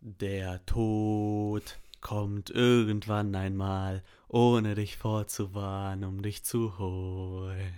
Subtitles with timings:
[0.00, 7.72] Der Tod kommt irgendwann einmal, ohne dich vorzuwarnen, um dich zu holen.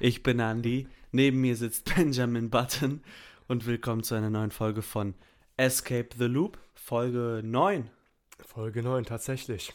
[0.00, 3.02] Ich bin Andy, neben mir sitzt Benjamin Button
[3.48, 5.14] und willkommen zu einer neuen Folge von
[5.56, 7.88] Escape the Loop, Folge 9.
[8.44, 9.72] Folge 9, tatsächlich.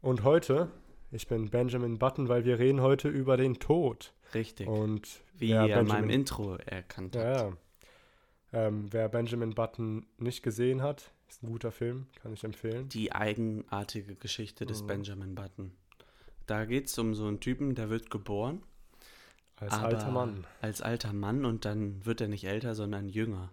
[0.00, 0.70] Und heute,
[1.10, 4.12] ich bin Benjamin Button, weil wir reden heute über den Tod.
[4.32, 4.68] Richtig.
[4.68, 7.24] Und Wie ihr in meinem Intro erkannt habt.
[7.24, 7.56] Ja, ja.
[8.52, 12.88] Ähm, wer Benjamin Button nicht gesehen hat, ist ein guter Film, kann ich empfehlen.
[12.88, 14.86] Die eigenartige Geschichte des Mhm.
[14.86, 15.72] Benjamin Button.
[16.46, 18.62] Da geht es um so einen Typen, der wird geboren.
[19.56, 20.46] Als alter Mann.
[20.62, 23.50] Als alter Mann und dann wird er nicht älter, sondern jünger.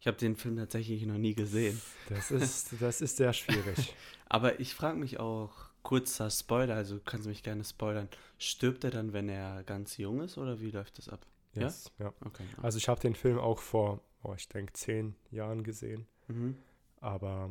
[0.00, 1.80] Ich habe den Film tatsächlich noch nie gesehen.
[2.08, 3.94] Das ist, das ist sehr schwierig.
[4.28, 8.08] Aber ich frage mich auch, kurzer Spoiler, also du kannst mich gerne spoilern,
[8.38, 11.24] stirbt er dann, wenn er ganz jung ist oder wie läuft das ab?
[11.54, 11.62] Ja?
[11.62, 12.12] Yes, ja?
[12.24, 12.44] Okay.
[12.60, 16.06] Also ich habe den Film auch vor, oh, ich denke, zehn Jahren gesehen.
[16.28, 16.56] Mhm.
[17.00, 17.50] Aber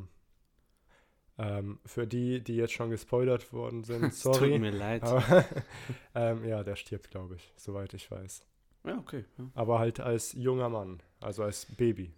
[1.38, 4.52] ähm, für die, die jetzt schon gespoilert worden sind, sorry.
[4.52, 5.04] Tut mir leid.
[5.04, 5.46] Aber,
[6.16, 8.43] ähm, ja, der stirbt, glaube ich, soweit ich weiß.
[8.86, 9.26] Ja, okay.
[9.38, 9.49] Ja.
[9.55, 12.13] Aber halt als junger Mann, also als Baby.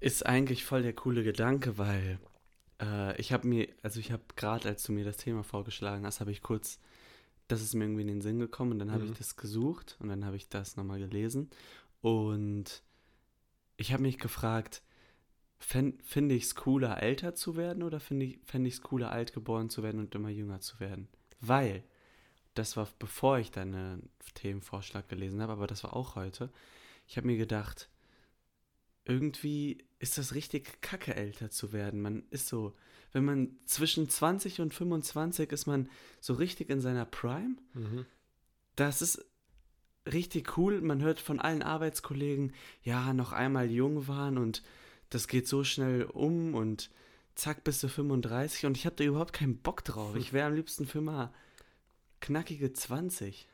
[0.00, 2.18] Ist eigentlich voll der coole Gedanke, weil
[2.80, 6.20] äh, ich habe mir, also ich habe gerade, als du mir das Thema vorgeschlagen hast,
[6.20, 6.78] habe ich kurz,
[7.48, 9.12] das ist mir irgendwie in den Sinn gekommen und dann habe Mhm.
[9.12, 11.50] ich das gesucht und dann habe ich das nochmal gelesen
[12.02, 12.82] und
[13.76, 14.82] ich habe mich gefragt,
[15.58, 19.32] finde ich es cooler, älter zu werden oder finde ich fände ich es cooler, alt
[19.32, 21.08] geboren zu werden und immer jünger zu werden?
[21.40, 21.82] Weil,
[22.54, 26.50] das war bevor ich deinen Themenvorschlag gelesen habe, aber das war auch heute,
[27.06, 27.88] ich habe mir gedacht,
[29.04, 32.02] irgendwie ist das richtig kacke, älter zu werden.
[32.02, 32.74] Man ist so,
[33.12, 35.88] wenn man zwischen 20 und 25 ist man
[36.20, 37.56] so richtig in seiner Prime.
[38.74, 39.24] Das ist
[40.12, 40.80] richtig cool.
[40.80, 44.62] Man hört von allen Arbeitskollegen, ja, noch einmal jung waren und
[45.10, 46.90] das geht so schnell um und
[47.34, 50.16] zack, bist du 35 und ich habe da überhaupt keinen Bock drauf.
[50.16, 51.32] Ich wäre am liebsten für mal
[52.20, 53.46] knackige 20.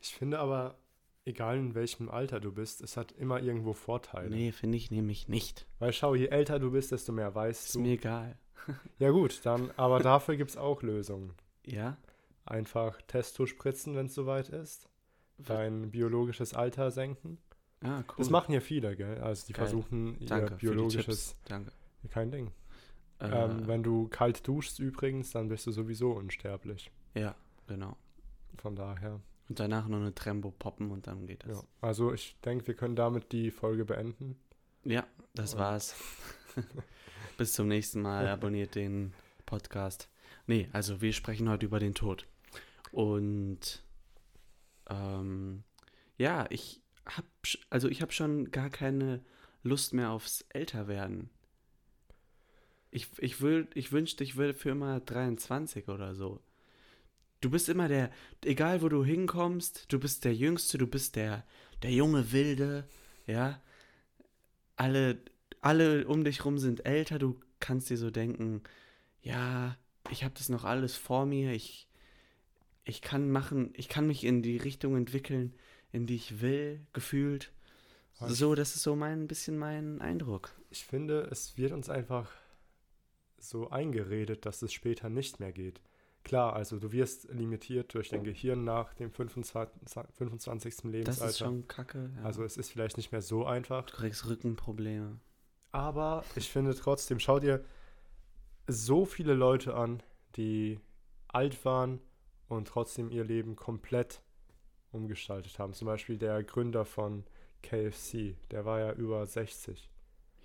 [0.00, 0.76] Ich finde aber,
[1.24, 4.30] egal in welchem Alter du bist, es hat immer irgendwo Vorteile.
[4.30, 5.66] Nee, finde ich nämlich nicht.
[5.78, 7.80] Weil schau, je älter du bist, desto mehr weißt Ist du.
[7.80, 8.38] mir egal.
[9.00, 11.32] Ja gut, dann, aber dafür gibt es auch Lösungen.
[11.66, 11.96] Ja?
[12.44, 14.88] Einfach Testo spritzen, wenn es soweit ist.
[15.46, 17.38] Dein biologisches Alter senken.
[17.82, 18.14] Ah, cool.
[18.18, 19.18] Das machen ja viele, gell?
[19.18, 19.66] Also die Geil.
[19.66, 21.36] versuchen ihr Danke biologisches.
[21.46, 21.72] Danke.
[22.10, 22.52] Kein Ding.
[23.18, 26.90] Äh, Ähm, wenn du kalt duschst übrigens, dann bist du sowieso unsterblich.
[27.14, 27.34] ja,
[27.66, 27.96] genau.
[28.58, 29.20] Von daher.
[29.48, 31.58] Und danach noch eine Trembo poppen und dann geht das.
[31.62, 31.68] Ja.
[31.80, 34.36] Also ich denke, wir können damit die Folge beenden.
[34.84, 35.04] Ja,
[35.34, 35.94] das Und- war's.
[37.38, 38.28] Bis zum nächsten Mal.
[38.28, 39.12] Abonniert den
[39.46, 40.08] Podcast.
[40.46, 42.26] Nee, also wir sprechen heute über den Tod.
[42.92, 43.82] Und
[44.88, 45.64] ähm,
[46.16, 47.24] ja, ich hab,
[47.70, 49.24] also ich habe schon gar keine
[49.62, 51.30] Lust mehr aufs Älterwerden.
[52.90, 56.40] Ich, ich, will, ich wünschte, ich würde für immer 23 oder so.
[57.40, 58.10] Du bist immer der,
[58.44, 61.44] egal wo du hinkommst, du bist der Jüngste, du bist der,
[61.82, 62.88] der junge Wilde,
[63.26, 63.60] ja.
[64.76, 65.18] Alle,
[65.60, 68.62] alle um dich rum sind älter, du kannst dir so denken,
[69.22, 69.76] ja,
[70.10, 71.88] ich habe das noch alles vor mir, ich,
[72.84, 75.54] ich kann machen, ich kann mich in die Richtung entwickeln,
[75.92, 77.52] in die ich will, gefühlt.
[78.14, 80.50] Ich- So, das ist so mein ein bisschen mein Eindruck.
[80.70, 82.30] Ich finde, es wird uns einfach
[83.38, 85.80] so eingeredet, dass es später nicht mehr geht.
[86.24, 89.72] Klar, also du wirst limitiert durch dein Gehirn nach dem 25.
[90.12, 90.76] 25.
[90.76, 91.30] Das Lebensalter.
[91.30, 92.10] ist schon kacke.
[92.16, 92.22] Ja.
[92.22, 93.86] Also es ist vielleicht nicht mehr so einfach.
[93.86, 95.18] du kriegst Rückenprobleme.
[95.72, 97.64] Aber ich finde trotzdem, schau dir
[98.68, 100.00] so viele Leute an,
[100.36, 100.78] die
[101.26, 102.00] alt waren
[102.56, 104.22] und trotzdem ihr Leben komplett
[104.90, 105.72] umgestaltet haben.
[105.72, 107.24] Zum Beispiel der Gründer von
[107.62, 109.88] KFC, der war ja über 60.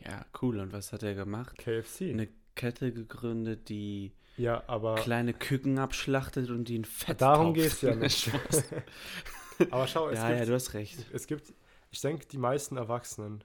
[0.06, 0.60] Ja, cool.
[0.60, 1.58] Und was hat er gemacht?
[1.58, 2.04] KFC.
[2.12, 7.68] Eine Kette gegründet, die ja, aber kleine Küken abschlachtet und die in Fett darum geht
[7.68, 8.32] es ja nicht.
[9.72, 11.04] Aber schau, es ja, gibt, ja, du hast recht.
[11.12, 11.52] es gibt,
[11.90, 13.44] ich denke, die meisten Erwachsenen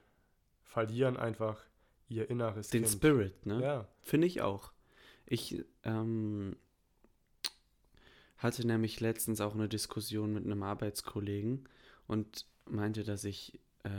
[0.61, 1.65] verlieren einfach
[2.07, 2.93] ihr inneres Den Kind.
[2.93, 3.59] Spirit, ne?
[3.59, 4.71] Ja, Finde ich auch.
[5.25, 6.55] Ich ähm,
[8.43, 11.67] hatte nämlich letztens auch eine Diskussion mit einem Arbeitskollegen
[12.07, 13.89] und meinte, dass ich äh,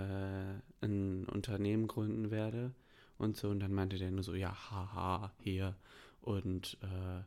[0.80, 2.74] ein Unternehmen gründen werde
[3.18, 3.48] und so.
[3.48, 5.76] Und dann meinte der nur so, ja, haha, hier.
[6.20, 7.22] Und äh,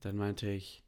[0.00, 0.82] dann meinte ich,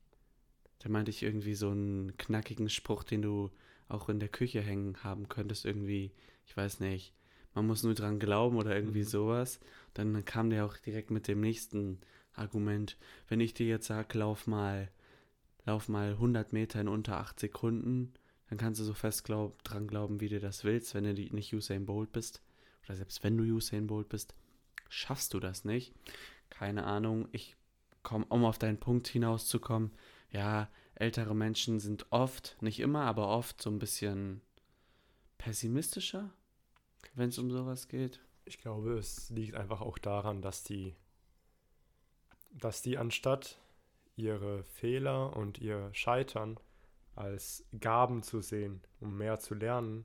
[0.80, 3.50] dann meinte ich irgendwie so einen knackigen Spruch, den du
[3.88, 6.10] auch in der Küche hängen haben könntest, irgendwie,
[6.46, 7.12] ich weiß nicht,
[7.54, 9.04] man muss nur dran glauben oder irgendwie Mhm.
[9.08, 9.60] sowas.
[9.94, 12.00] Dann kam der auch direkt mit dem nächsten
[12.34, 12.96] Argument.
[13.28, 14.90] Wenn ich dir jetzt sage, lauf mal,
[15.64, 18.12] lauf mal 100 Meter in unter 8 Sekunden,
[18.48, 21.54] dann kannst du so fest glaub, dran glauben, wie du das willst, wenn du nicht
[21.54, 22.42] Usain Bolt bist.
[22.84, 24.34] Oder selbst wenn du Usain Bolt bist.
[24.88, 25.94] schaffst du das nicht.
[26.50, 27.56] Keine Ahnung, ich
[28.02, 29.90] komme, um auf deinen Punkt hinauszukommen,
[30.30, 34.40] ja, ältere Menschen sind oft, nicht immer, aber oft so ein bisschen
[35.38, 36.30] pessimistischer,
[37.14, 38.20] wenn es um sowas geht.
[38.44, 40.94] Ich glaube, es liegt einfach auch daran, dass die,
[42.52, 43.58] dass die anstatt
[44.16, 46.58] ihre Fehler und ihr Scheitern
[47.16, 50.04] als Gaben zu sehen, um mehr zu lernen,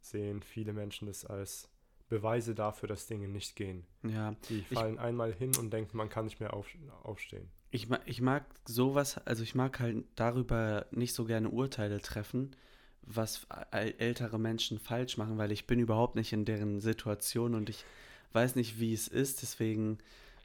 [0.00, 1.68] sehen viele Menschen das als
[2.08, 3.86] Beweise dafür, dass Dinge nicht gehen.
[4.02, 4.34] Ja.
[4.48, 6.66] Die fallen ich, einmal hin und denken, man kann nicht mehr auf,
[7.04, 7.48] aufstehen.
[7.70, 12.54] Ich, ich mag sowas, also ich mag halt darüber nicht so gerne Urteile treffen,
[13.00, 17.84] was ältere Menschen falsch machen, weil ich bin überhaupt nicht in deren Situation und ich
[18.32, 19.42] weiß nicht, wie es ist.
[19.42, 19.98] Deswegen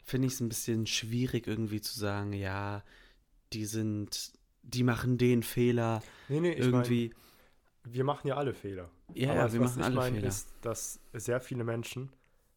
[0.08, 2.84] finde ich es ein bisschen schwierig irgendwie zu sagen, ja,
[3.52, 4.32] die sind,
[4.64, 7.14] die machen den Fehler nee, nee, irgendwie.
[7.84, 8.90] Mein, wir machen ja alle Fehler.
[9.14, 10.28] Ja, Aber ja wir machen alle mein, Fehler.
[10.28, 12.10] ist, dass sehr viele Menschen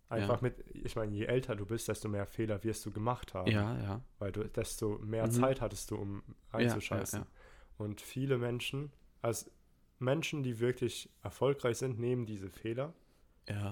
[0.08, 0.48] einfach ja.
[0.48, 3.50] mit, ich meine, je älter du bist, desto mehr Fehler wirst du gemacht haben.
[3.50, 4.00] Ja, ja.
[4.20, 5.32] Weil du, desto mehr mhm.
[5.32, 7.20] Zeit hattest du, um reinzuscheißen.
[7.20, 8.92] Ja, ja, Und viele Menschen,
[9.22, 9.50] also
[9.98, 12.94] Menschen, die wirklich erfolgreich sind, nehmen diese Fehler,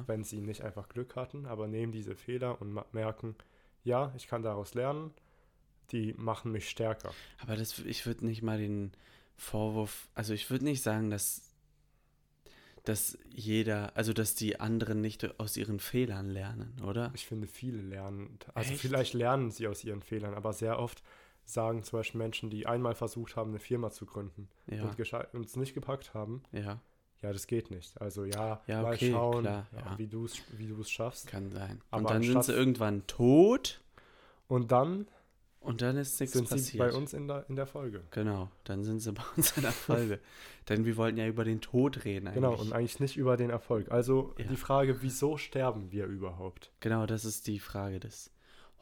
[0.07, 3.37] wenn sie nicht einfach Glück hatten, aber nehmen diese Fehler und merken,
[3.85, 5.13] ja, ich kann daraus lernen,
[5.93, 7.13] die machen mich stärker.
[7.39, 8.93] Aber das, ich würde nicht mal den
[9.37, 11.55] Vorwurf, also ich würde nicht sagen, dass,
[12.85, 17.11] dass jeder, also dass die anderen nicht aus ihren Fehlern lernen, oder?
[17.15, 18.81] Ich finde, viele lernen, also Echt?
[18.81, 21.03] vielleicht lernen sie aus ihren Fehlern, aber sehr oft
[21.45, 24.95] sagen zum Beispiel Menschen, die einmal versucht haben, eine Firma zu gründen ja.
[25.33, 26.81] und es nicht gepackt haben, ja.
[27.23, 28.01] Ja, das geht nicht.
[28.01, 29.99] Also ja, ja mal okay, schauen, klar, ja.
[29.99, 31.27] wie du es wie schaffst.
[31.27, 31.81] Kann sein.
[31.91, 33.81] Aber und dann sind sie irgendwann tot.
[34.47, 35.09] Und dann
[35.61, 36.67] und dann ist nichts sind passiert.
[36.67, 38.05] Sie bei uns in der, in der Folge.
[38.13, 40.21] Genau, dann sind sie bei uns in der Folge.
[40.69, 42.43] Denn wir wollten ja über den Tod reden eigentlich.
[42.43, 43.91] Genau, und eigentlich nicht über den Erfolg.
[43.91, 44.47] Also ja.
[44.47, 46.73] die Frage, wieso sterben wir überhaupt?
[46.81, 48.31] Genau, das ist die Frage des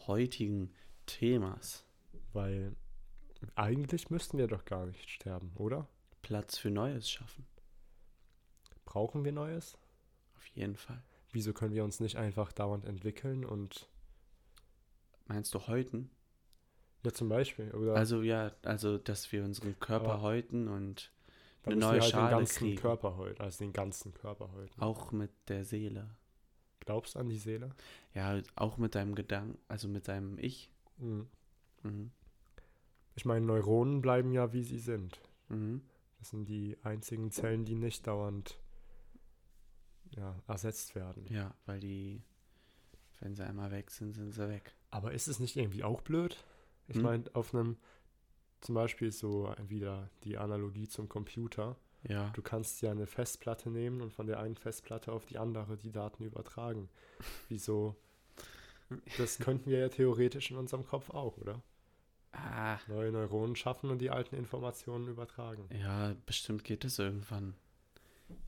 [0.07, 0.73] heutigen
[1.07, 1.85] Themas.
[2.33, 2.77] Weil
[3.55, 5.89] eigentlich müssten wir doch gar nicht sterben, oder?
[6.23, 7.47] Platz für Neues schaffen.
[8.97, 9.77] Brauchen wir Neues?
[10.39, 11.03] Auf jeden Fall.
[11.31, 13.91] Wieso können wir uns nicht einfach dauernd entwickeln und.
[15.27, 16.09] Meinst du häuten?
[17.05, 17.73] Ja, zum Beispiel.
[17.73, 21.13] Oder also ja, also dass wir unseren Körper häuten und
[21.65, 22.81] eine neue halt Schale den ganzen kriegen.
[22.81, 24.81] Körper häuten, also den ganzen Körper häuten.
[24.81, 26.09] Auch mit der Seele.
[26.81, 27.73] Glaubst du an die Seele?
[28.15, 30.71] Ja, auch mit deinem Gedanken, also mit deinem Ich.
[30.97, 31.29] Mhm.
[31.83, 32.13] Mhm.
[33.15, 35.21] Ich meine, Neuronen bleiben ja wie sie sind.
[35.51, 35.83] Mhm.
[36.19, 38.59] Das sind die einzigen Zellen, die nicht dauernd
[40.17, 41.27] ja, ersetzt werden.
[41.31, 42.23] Ja, weil die,
[43.21, 44.75] wenn sie einmal weg sind, sind sie weg.
[44.91, 46.37] Aber ist es nicht irgendwie auch blöd?
[46.89, 47.03] Ich hm.
[47.03, 47.77] meine, auf einem,
[48.61, 51.77] zum Beispiel so wieder die Analogie zum Computer.
[52.09, 52.31] Ja.
[52.35, 55.91] Du kannst ja eine Festplatte nehmen und von der einen Festplatte auf die andere die
[55.91, 56.89] Daten übertragen.
[57.49, 57.97] Wieso?
[59.19, 61.61] Das könnten wir ja theoretisch in unserem Kopf auch, oder?
[62.33, 62.79] Ah.
[62.87, 65.69] Neue Neuronen schaffen und die alten Informationen übertragen.
[65.73, 67.55] Ja, bestimmt geht es irgendwann.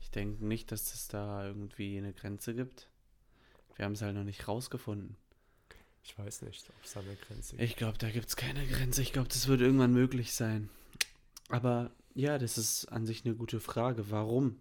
[0.01, 2.89] Ich denke nicht, dass es da irgendwie eine Grenze gibt.
[3.75, 5.15] Wir haben es halt noch nicht rausgefunden.
[6.03, 7.63] Ich weiß nicht, ob es da eine Grenze gibt.
[7.63, 9.01] Ich glaube, da gibt es keine Grenze.
[9.01, 10.69] Ich glaube, das wird irgendwann möglich sein.
[11.49, 14.09] Aber ja, das ist an sich eine gute Frage.
[14.11, 14.59] Warum?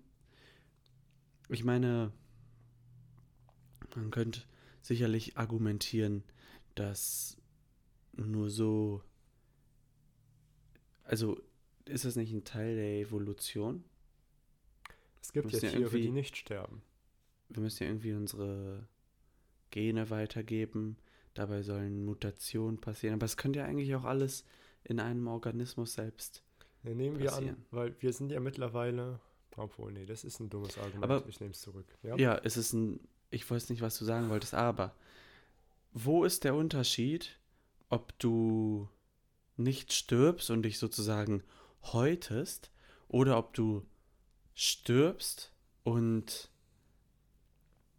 [1.49, 2.13] Ich meine,
[3.97, 4.43] man könnte
[4.83, 6.23] sicherlich argumentieren,
[6.75, 7.39] dass
[8.13, 9.03] nur so.
[11.05, 11.41] Also,
[11.87, 13.83] ist das nicht ein Teil der Evolution?
[15.21, 16.83] Es gibt ja Tiere, die nicht sterben.
[17.49, 18.87] Wir müssen ja irgendwie unsere
[19.71, 20.97] Gene weitergeben
[21.39, 23.15] Dabei sollen Mutationen passieren.
[23.15, 24.45] Aber es könnte ja eigentlich auch alles
[24.83, 26.43] in einem Organismus selbst.
[26.83, 27.45] Ja, nehmen passieren.
[27.45, 29.21] wir an, weil wir sind ja mittlerweile.
[29.57, 31.05] Obwohl, nee, das ist ein dummes Argument.
[31.05, 31.87] Aber, ich nehme es zurück.
[32.03, 32.17] Ja?
[32.17, 32.99] ja, es ist ein.
[33.31, 34.97] Ich weiß nicht, was du sagen wolltest, aber
[35.93, 37.39] wo ist der Unterschied,
[37.89, 38.89] ob du
[39.57, 41.45] nicht stirbst und dich sozusagen
[41.85, 42.73] häutest
[43.07, 43.87] oder ob du
[44.59, 45.53] stirbst
[45.85, 46.51] und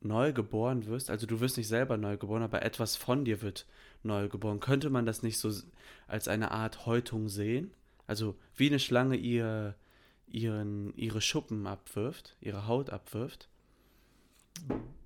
[0.01, 3.65] neu geboren wirst, also du wirst nicht selber neu geboren, aber etwas von dir wird
[4.03, 4.59] neu geboren.
[4.59, 5.53] Könnte man das nicht so
[6.07, 7.71] als eine Art Häutung sehen?
[8.07, 9.75] Also wie eine Schlange ihr,
[10.27, 13.47] ihren, ihre Schuppen abwirft, ihre Haut abwirft.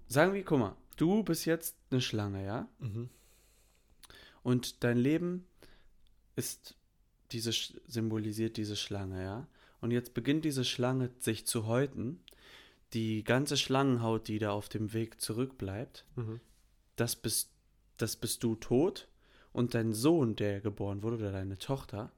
[0.07, 2.67] Sagen wir, guck mal, du bist jetzt eine Schlange, ja?
[2.79, 3.09] Mhm.
[4.41, 5.45] Und dein Leben
[6.35, 6.75] ist
[7.31, 9.47] diese symbolisiert diese Schlange, ja?
[9.83, 12.23] Und jetzt beginnt diese Schlange sich zu häuten
[12.93, 16.39] die ganze Schlangenhaut, die da auf dem Weg zurückbleibt, mhm.
[16.95, 17.51] das, bist,
[17.97, 19.09] das bist du tot.
[19.51, 22.13] Und dein Sohn, der geboren wurde, oder deine Tochter,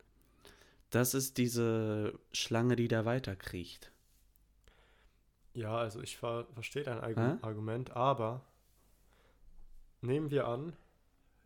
[0.91, 3.91] das ist diese Schlange, die da weiterkriecht.
[5.55, 7.37] Ja, also ich ver verstehe dein Argu Hä?
[7.41, 8.45] Argument, aber
[10.01, 10.75] nehmen wir an,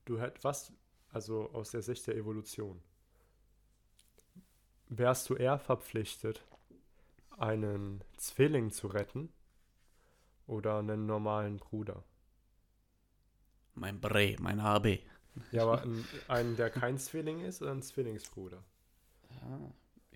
[0.03, 0.73] du hättest was,
[1.13, 2.81] also aus der Sicht der Evolution,
[4.89, 6.43] wärst du eher verpflichtet,
[7.37, 9.29] einen Zwilling zu retten
[10.47, 12.03] oder einen normalen Bruder?
[13.75, 14.99] Mein Bre, mein HB.
[15.51, 18.61] Ja, aber ein, einen, der kein Zwilling ist oder ein Zwillingsbruder?
[19.29, 19.59] Ja,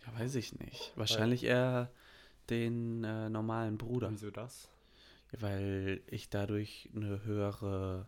[0.05, 0.91] ja weiß ich nicht.
[0.95, 1.91] Wahrscheinlich eher
[2.49, 4.11] den äh, normalen Bruder.
[4.11, 4.69] Wieso das?
[5.31, 8.07] Weil ich dadurch eine höhere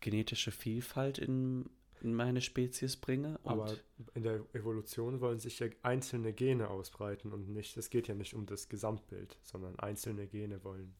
[0.00, 1.70] genetische Vielfalt in,
[2.06, 3.38] in meine Spezies bringe.
[3.42, 3.76] Und Aber
[4.14, 8.32] in der Evolution wollen sich ja einzelne Gene ausbreiten und nicht, es geht ja nicht
[8.34, 10.94] um das Gesamtbild, sondern einzelne Gene wollen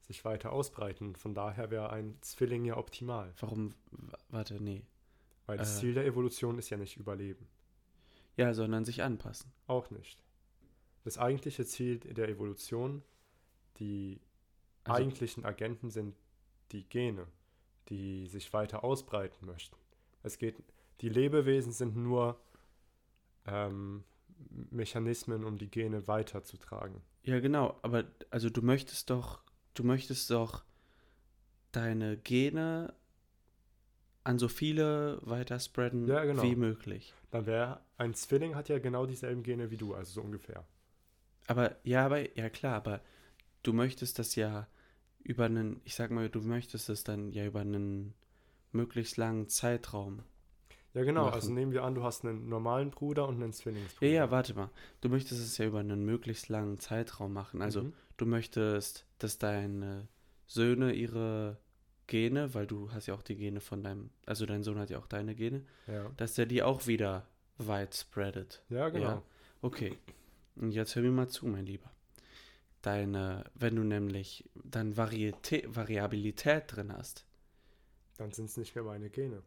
[0.00, 1.14] sich weiter ausbreiten.
[1.14, 3.32] Von daher wäre ein Zwilling ja optimal.
[3.40, 3.72] warum,
[4.30, 4.84] warte, nee.
[5.46, 5.80] Weil das Äh.
[5.80, 7.46] Ziel der Evolution ist ja nicht Überleben.
[8.36, 9.52] Ja, sondern sich anpassen.
[9.68, 10.18] Auch nicht.
[11.04, 13.02] Das eigentliche Ziel der Evolution,
[13.78, 14.20] die
[14.84, 16.16] Also- eigentlichen Agenten sind
[16.72, 17.26] die Gene,
[17.90, 19.76] die sich weiter ausbreiten möchten.
[20.22, 20.62] Es geht,
[21.00, 22.40] die Lebewesen sind nur
[23.46, 24.04] ähm,
[24.70, 27.00] Mechanismen, um die Gene weiterzutragen.
[27.22, 29.40] Ja, genau, aber also du möchtest doch,
[29.74, 30.64] du möchtest doch
[31.70, 32.94] deine Gene
[34.24, 36.42] an so viele weiter spreaden Ja, genau.
[36.42, 37.14] wie möglich.
[37.30, 40.64] Dann wäre ein Zwilling hat ja genau dieselben Gene wie du, also so ungefähr.
[41.46, 43.00] Aber ja, aber ja klar, aber
[43.62, 44.68] du möchtest das ja
[45.24, 48.14] über einen, ich sag mal, du möchtest es dann ja über einen
[48.72, 50.22] möglichst langen Zeitraum.
[50.94, 51.24] Ja, genau.
[51.24, 51.34] Machen.
[51.34, 54.06] Also nehmen wir an, du hast einen normalen Bruder und einen Zwillingsbruder.
[54.10, 54.70] Ja, ja, warte mal.
[55.00, 57.62] Du möchtest es ja über einen möglichst langen Zeitraum machen.
[57.62, 57.92] Also Mhm.
[58.18, 60.08] du möchtest, dass deine
[60.46, 61.56] Söhne ihre
[62.08, 64.98] Gene, weil du hast ja auch die Gene von deinem, also dein Sohn hat ja
[64.98, 66.10] auch deine Gene, Ja.
[66.18, 67.26] dass der die auch wieder
[67.56, 68.62] weit spreadet.
[68.68, 69.06] ja, genau.
[69.06, 69.22] Ja.
[69.62, 69.96] Okay.
[70.56, 71.90] Und jetzt hör mir mal zu, mein Lieber.
[72.82, 77.24] Deine, wenn du nämlich dann Varietät, Variabilität drin hast,
[78.22, 79.42] Dann sind es nicht mehr meine Gene.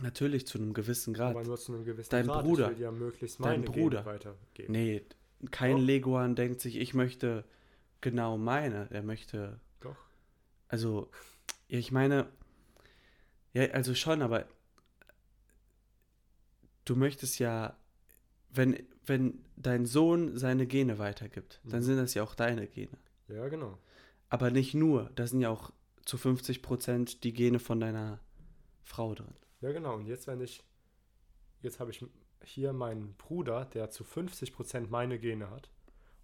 [0.00, 1.36] natürlich zu einem gewissen Grad.
[1.36, 2.44] Aber nur zu einem gewissen Dein Grad.
[2.44, 2.70] Bruder.
[2.70, 3.98] Ich will ja möglichst Dein meine Bruder.
[4.02, 4.72] Gene weitergeben.
[4.72, 5.02] Nee,
[5.50, 5.82] kein Doch.
[5.84, 7.44] Leguan denkt sich, ich möchte
[8.00, 8.88] genau meine.
[8.90, 9.96] Er möchte, Doch.
[10.68, 11.10] also,
[11.68, 12.26] ja, ich meine,
[13.52, 14.46] ja, also schon, aber
[16.86, 17.76] du möchtest ja,
[18.54, 21.84] wenn, wenn dein Sohn seine Gene weitergibt, dann Mhm.
[21.84, 22.96] sind das ja auch deine Gene.
[23.28, 23.78] Ja, genau.
[24.30, 25.72] Aber nicht nur, da sind ja auch
[26.04, 28.20] zu 50% die Gene von deiner
[28.84, 29.34] Frau drin.
[29.60, 29.94] Ja, genau.
[29.94, 30.64] Und jetzt, wenn ich.
[31.60, 32.04] Jetzt habe ich
[32.44, 35.70] hier meinen Bruder, der zu 50% meine Gene hat.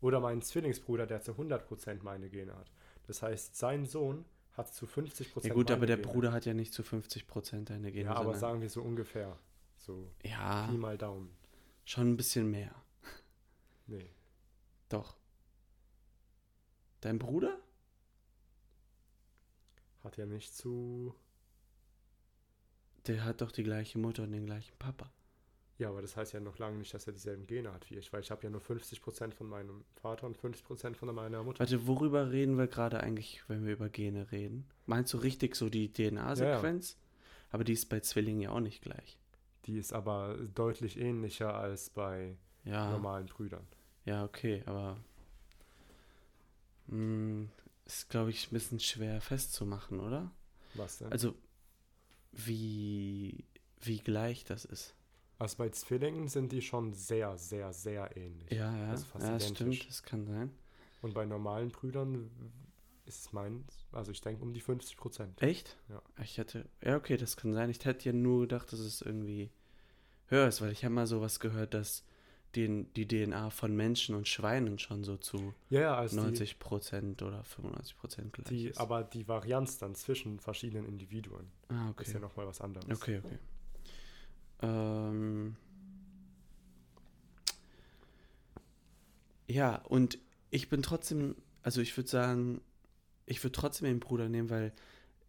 [0.00, 2.70] Oder meinen Zwillingsbruder, der zu 100% meine Gene hat.
[3.06, 6.08] Das heißt, sein Sohn hat zu 50% Ja gut, aber der Gene.
[6.08, 8.06] Bruder hat ja nicht zu 50% deine Gene.
[8.06, 9.38] Ja, aber sagen wir so ungefähr.
[9.76, 11.30] So ja, Pi mal Daumen.
[11.85, 12.75] schon ein bisschen mehr.
[13.87, 14.11] Nee.
[14.88, 15.16] Doch.
[17.00, 17.58] Dein Bruder?
[20.09, 21.15] Hat ja nicht zu.
[23.07, 25.12] Der hat doch die gleiche Mutter und den gleichen Papa.
[25.77, 28.11] Ja, aber das heißt ja noch lange nicht, dass er dieselben Gene hat wie ich,
[28.11, 31.61] weil ich habe ja nur 50% von meinem Vater und 50% von meiner Mutter.
[31.61, 34.67] Warte, worüber reden wir gerade eigentlich, wenn wir über Gene reden?
[34.87, 36.97] Meinst du richtig so die DNA-Sequenz?
[37.50, 39.19] Aber die ist bei Zwillingen ja auch nicht gleich.
[39.67, 43.67] Die ist aber deutlich ähnlicher als bei Ja, normalen Brüdern.
[44.07, 44.97] ja, okay, aber
[46.87, 47.47] mh,
[47.88, 50.30] ist, glaube ich, ein bisschen schwer festzumachen, oder?
[50.75, 51.11] Was denn?
[51.11, 51.35] Also,
[52.33, 53.45] wie,
[53.80, 54.95] wie gleich das ist.
[55.38, 58.50] Also bei Zwillingen sind die schon sehr, sehr, sehr ähnlich.
[58.50, 60.50] Ja, ja, Das ist fast ja, das stimmt, das kann sein.
[61.00, 62.30] Und bei normalen Brüdern
[63.07, 65.40] ist es mein, also ich denke um die 50 Prozent.
[65.40, 65.78] Echt?
[65.88, 66.02] Ja.
[66.23, 67.71] Ich hätte, ja, okay, das kann sein.
[67.71, 69.50] Ich hätte ja nur gedacht, dass es irgendwie
[70.26, 72.04] höher ist, weil ich habe mal sowas gehört, dass
[72.57, 77.23] den, die DNA von Menschen und Schweinen schon so zu Ja, ja, also 90 Prozent
[77.23, 78.81] oder 95 Prozent gleich die, die, ist.
[78.81, 82.21] aber die Varianz dann zwischen verschiedenen Individuen ah, ist ja okay.
[82.21, 82.88] nochmal was anderes.
[82.90, 83.38] Okay, okay.
[84.62, 85.57] Ähm,
[89.47, 90.19] ja, und
[90.50, 92.61] ich bin trotzdem, also ich würde sagen,
[93.26, 94.73] ich würde trotzdem den Bruder nehmen, weil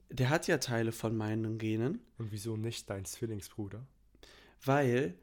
[0.09, 1.99] der hat ja Teile von meinen Genen.
[2.17, 3.85] Und wieso nicht dein Zwillingsbruder?
[4.63, 5.15] Weil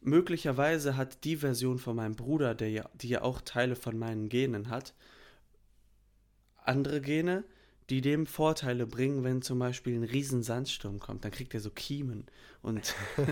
[0.00, 4.28] möglicherweise hat die Version von meinem Bruder, der ja, die ja auch Teile von meinen
[4.28, 4.94] Genen hat,
[6.56, 7.44] andere Gene,
[7.90, 11.24] die dem Vorteile bringen, wenn zum Beispiel ein riesen Sandsturm kommt.
[11.24, 12.26] Dann kriegt er so Kiemen.
[12.62, 12.94] Und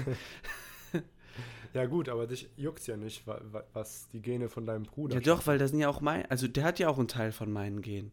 [1.75, 5.17] Ja gut, aber dich juckt's ja nicht, wa- wa- was die Gene von deinem Bruder
[5.17, 7.33] ja doch, weil das sind ja auch mein, also der hat ja auch einen Teil
[7.33, 8.13] von meinen Genen.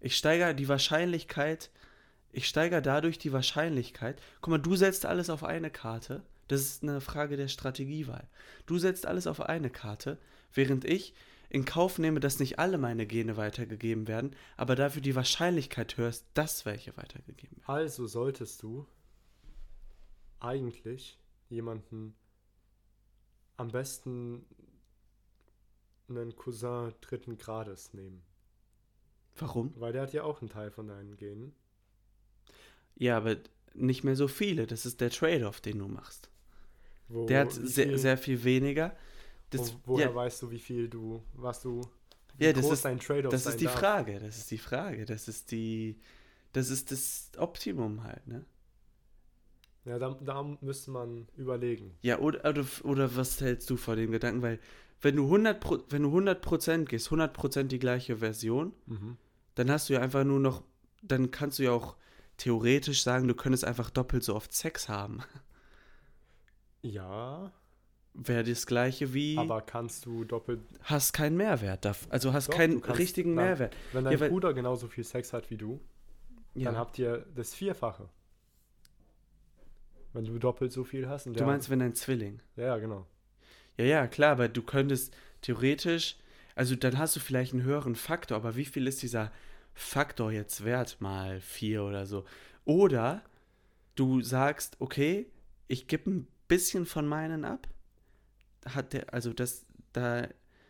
[0.00, 1.70] Ich steigere die Wahrscheinlichkeit,
[2.32, 4.20] ich steigere dadurch die Wahrscheinlichkeit.
[4.40, 6.24] Guck mal, du setzt alles auf eine Karte.
[6.52, 8.28] Das ist eine Frage der Strategiewahl.
[8.66, 10.18] Du setzt alles auf eine Karte,
[10.52, 11.14] während ich,
[11.48, 16.26] in Kauf nehme, dass nicht alle meine Gene weitergegeben werden, aber dafür die Wahrscheinlichkeit hörst,
[16.34, 17.68] dass welche weitergegeben werden.
[17.68, 18.86] Also solltest du
[20.40, 21.18] eigentlich
[21.48, 22.14] jemanden
[23.56, 24.44] am besten
[26.10, 28.22] einen Cousin dritten Grades nehmen.
[29.36, 29.72] Warum?
[29.80, 31.54] Weil der hat ja auch einen Teil von deinen Genen.
[32.94, 33.36] Ja, aber
[33.72, 34.66] nicht mehr so viele.
[34.66, 36.28] Das ist der Trade-off, den du machst.
[37.08, 38.96] Wo, Der hat sehr, viel- sehr viel weniger.
[39.50, 41.82] Das, wo, woher ja, weißt du, wie viel du, was du,
[42.38, 43.78] wie Ja, das groß ist- dein Trade-off das ist die darf?
[43.78, 44.18] Frage.
[44.18, 45.04] Das ist die Frage.
[45.04, 45.98] Das ist die.
[46.54, 48.44] Das ist das Optimum halt, ne?
[49.84, 51.96] Ja, da, da müsste man überlegen.
[52.02, 54.40] Ja, oder, oder, oder was hältst du vor dem Gedanken?
[54.42, 54.60] Weil,
[55.00, 59.16] wenn du 100%, Pro- wenn du 100% gehst, 100% die gleiche Version, Mhm.
[59.56, 60.62] dann hast du ja einfach nur noch,
[61.02, 61.96] dann kannst du ja auch
[62.36, 65.18] theoretisch sagen, du könntest einfach doppelt so oft Sex haben.
[66.82, 67.52] Ja,
[68.14, 72.82] Wäre das gleiche wie, aber kannst du doppelt, hast keinen Mehrwert, also hast Doch, keinen
[72.82, 73.74] kannst richtigen dann- Mehrwert.
[73.92, 75.80] wenn dein Ja, weil- Bruder genauso viel Sex hat wie du,
[76.54, 76.74] dann Ja.
[76.74, 78.10] habt ihr das Vierfache.
[80.12, 81.24] Wenn du doppelt so viel hast.
[81.24, 82.40] Du meinst, wenn ein Zwilling.
[82.56, 83.06] Ja, ja, genau.
[83.78, 86.16] Ja, ja, klar, aber du könntest theoretisch,
[86.54, 89.32] also dann hast du vielleicht einen höheren Faktor, aber wie viel ist dieser
[89.72, 90.98] Faktor jetzt wert?
[91.00, 92.26] Mal vier oder so.
[92.66, 93.22] Oder
[93.94, 95.30] du sagst, okay,
[95.68, 97.68] ich gebe ein bisschen von meinen ab.
[98.66, 100.28] Hat der, also das, da,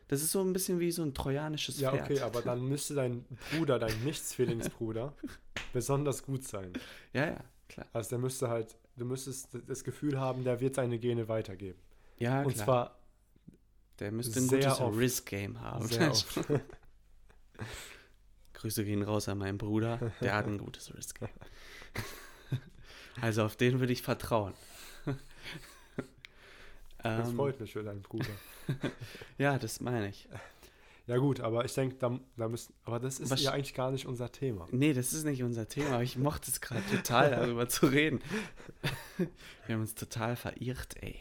[0.09, 2.05] das ist so ein bisschen wie so ein trojanisches Ja, Pferd.
[2.11, 5.15] okay, aber dann müsste dein Bruder, dein Nicht-Zwillingsbruder,
[5.73, 6.73] besonders gut sein.
[7.13, 7.87] Ja, ja, klar.
[7.93, 11.79] Also der müsste halt, du müsstest das Gefühl haben, der wird seine Gene weitergeben.
[12.19, 12.65] Ja, Und klar.
[12.65, 12.99] zwar
[13.99, 14.99] der müsste ein sehr gutes.
[14.99, 15.87] Risk-Game haben.
[15.87, 16.41] sehr oft.
[18.55, 20.13] Grüße gehen raus an meinen Bruder.
[20.21, 21.21] Der hat ein gutes Risk.
[23.21, 24.55] also auf den würde ich vertrauen.
[27.03, 28.27] Das Ähm, freut mich für deinen Bruder.
[29.39, 30.29] ja, das meine ich.
[31.09, 33.91] Ja gut, aber ich denke, da, da müssen, aber das ist Was- ja eigentlich gar
[33.91, 34.69] nicht unser Thema.
[34.71, 38.21] Nee, das ist nicht unser Thema, aber ich mochte es gerade total, darüber zu reden.
[39.67, 41.17] Wir haben uns total verirrt, ey.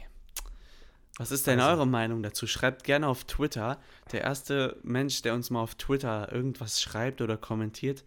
[1.17, 2.45] Was ist denn Also- eure Meinung dazu?
[2.47, 3.79] Schreibt gerne auf Twitter.
[4.11, 8.03] Der erste Mensch, der uns mal auf Twitter irgendwas schreibt oder kommentiert,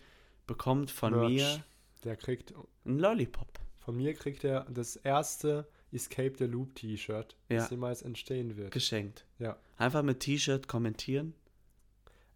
[0.47, 1.33] bekommt von Merch.
[1.33, 1.65] mir
[2.05, 3.49] Der kriegt, einen Lollipop.
[3.79, 7.59] von mir kriegt er das erste Escape the Loop T-Shirt, Ja.
[7.59, 8.73] das jemals entstehen wird.
[8.73, 9.25] Geschenkt.
[9.39, 9.57] Ja.
[9.79, 11.35] Einfach mit T-Shirt kommentieren.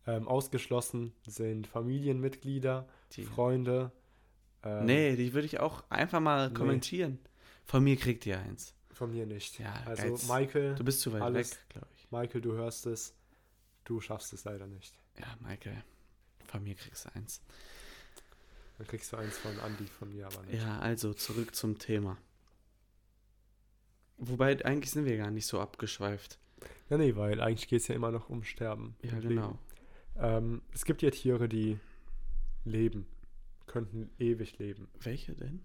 [0.07, 3.93] Ähm, ausgeschlossen sind Familienmitglieder, Die, Freunde.
[4.63, 6.55] Ähm, nee, die würde ich auch einfach mal Nee.
[6.55, 7.19] kommentieren.
[7.67, 8.75] Von mir kriegt ihr eins.
[8.91, 9.59] Von mir nicht.
[9.59, 10.29] Ja, also Geiz.
[10.29, 12.11] Michael, Du bist zu weit Alles- weg, glaube ich.
[12.11, 13.15] Michael, du hörst es.
[13.85, 14.95] Du schaffst es leider nicht.
[15.19, 15.85] Ja, Michael.
[16.47, 17.43] Von mir kriegst du eins.
[18.79, 20.63] Dann kriegst du eins von Andy, von mir aber nicht.
[20.63, 22.17] Ja, also zurück zum Thema.
[24.19, 26.39] Wobei, eigentlich sind wir gar nicht so abgeschweift.
[26.91, 28.97] Ja, nee, weil eigentlich geht es ja immer noch um Sterben.
[29.03, 29.59] Ja, genau.
[30.17, 31.79] Ähm, es gibt ja Tiere, die
[32.65, 33.07] leben,
[33.67, 34.89] könnten ewig leben.
[35.01, 35.63] Welche denn?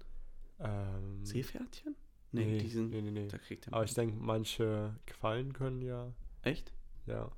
[0.59, 1.95] Ähm, Seepferdchen?
[2.31, 2.89] Nee, nee, die sind.
[2.91, 3.27] nee, nee, nee.
[3.27, 3.73] Da kriegt er.
[3.73, 6.73] Aber ich denke, manche Quallen können ja, Echt?
[7.05, 7.31] ja,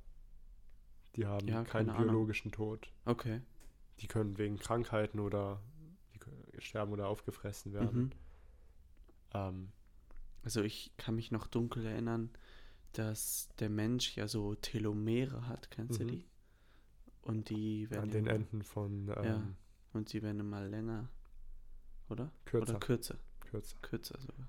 [1.16, 2.04] die haben Ja, keinen Ahnung.
[2.08, 2.92] biologischen Tod.
[3.04, 3.40] Okay.
[4.00, 5.62] Die können wegen Krankheiten oder
[6.58, 8.02] sterben oder aufgefressen werden.
[8.04, 8.10] Mhm.
[9.34, 9.68] Ähm,
[10.46, 12.30] Also ich kann mich noch dunkel erinnern,
[12.92, 16.08] dass der Mensch ja so Telomere hat, kennst du Mhm.
[16.08, 16.24] die?
[17.22, 19.42] Und die werden an den immer- Enden von ähm, Ja.
[19.92, 21.08] und die werden immer länger,
[22.08, 22.30] oder?
[22.44, 22.70] kürzer.
[22.76, 23.76] Oder kürzer, kürzer.
[23.82, 24.48] kürzer sogar.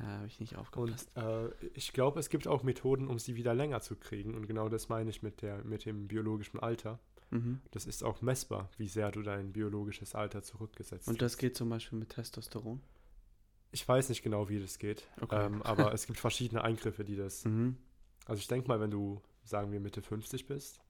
[0.00, 1.16] Ja, habe ich nicht Und aufgepasst.
[1.16, 4.34] äh, ich glaube, es gibt auch Methoden, um sie wieder länger zu kriegen.
[4.34, 6.98] Und genau das meine ich mit, der, mit dem biologischen Alter.
[7.30, 7.60] mhm.
[7.70, 11.38] Das ist auch messbar, wie sehr du dein biologisches Alter zurückgesetzt Und das hast.
[11.38, 12.80] geht zum Beispiel mit Testosteron?
[13.70, 15.06] Ich weiß nicht genau, wie das geht.
[15.20, 15.46] Okay.
[15.46, 17.44] Ähm, aber es gibt verschiedene Eingriffe, die das.
[17.44, 17.76] Mhm.
[18.26, 20.80] Also ich denke mal, wenn du, sagen wir, Mitte 50 bist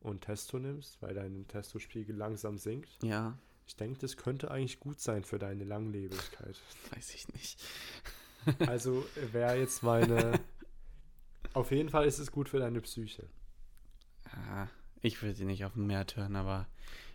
[0.00, 5.00] und Testo nimmst, weil dein Testospiegel langsam sinkt, Ja, ich denke, das könnte eigentlich gut
[5.00, 6.60] sein für deine Langlebigkeit.
[6.94, 7.62] weiß ich nicht.
[8.66, 10.38] Also wäre jetzt meine.
[11.54, 13.26] Auf jeden Fall ist es gut für deine Psyche.
[14.26, 14.68] Ja,
[15.00, 16.66] ich würde die nicht auf den Mehr hören, aber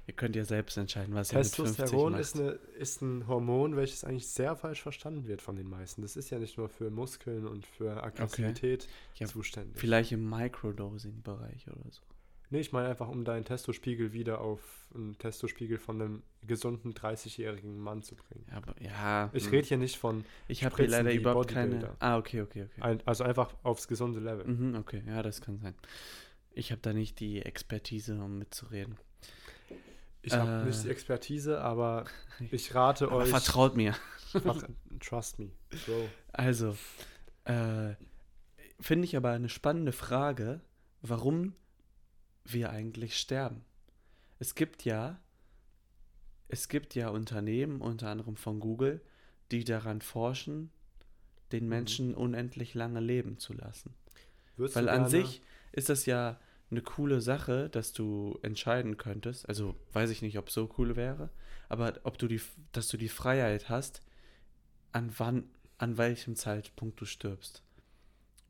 [0.10, 2.22] ihr könnt ja selbst entscheiden, was ihr mit 50 Testosteron macht.
[2.22, 6.02] ist, eine, ist ein Hormon, welches eigentlich sehr falsch verstanden wird von den meisten.
[6.02, 9.80] Das ist ja nicht nur für Muskeln und für Aggressivität Ja, zuständig.
[9.80, 12.02] Vielleicht im Microdosing-Bereich oder so.
[12.50, 14.60] Nee, ich meine einfach, um deinen Testospiegel wieder auf
[14.96, 18.48] einen Testospiegel von einem gesunden 30-jährigen Mann zu bringen.
[18.50, 19.52] Aber, ja Ich hm.
[19.52, 21.96] rede hier nicht von, Ich habe hier leider überhaupt keine.
[22.00, 22.82] Ah, okay, okay, okay.
[22.82, 24.48] ein, also einfach aufs gesunde Level.
[24.48, 25.76] Mhm, okay, ja, das kann sein.
[26.52, 28.98] Ich habe da nicht die Expertise, um mitzureden.
[30.22, 30.66] Ich habe Äh.
[30.66, 32.06] nicht die Expertise, aber
[32.52, 33.30] ich rate Aber euch.
[33.30, 33.96] vertraut mir.
[35.00, 35.50] Trust me,
[35.86, 36.10] Bro.
[36.34, 36.78] Also,
[37.46, 37.96] äh,
[38.80, 40.62] finde ich aber eine spannende Frage,
[41.02, 41.56] warum
[42.46, 43.64] wir eigentlich sterben.
[44.40, 45.20] Es gibt ja,
[46.48, 49.02] es gibt ja Unternehmen, unter anderem von Google,
[49.52, 50.72] die daran forschen,
[51.52, 51.70] den Mhm.
[51.70, 53.94] Menschen unendlich lange leben zu lassen.
[54.58, 56.40] Würdest Weil an sich ist das ja
[56.72, 59.48] eine coole Sache, dass du entscheiden könntest.
[59.50, 61.30] Also weiß ich nicht, ob so cool wäre,
[61.68, 64.04] aber ob du die, dass du die Freiheit hast,
[64.92, 67.64] an wann, an welchem Zeitpunkt du stirbst.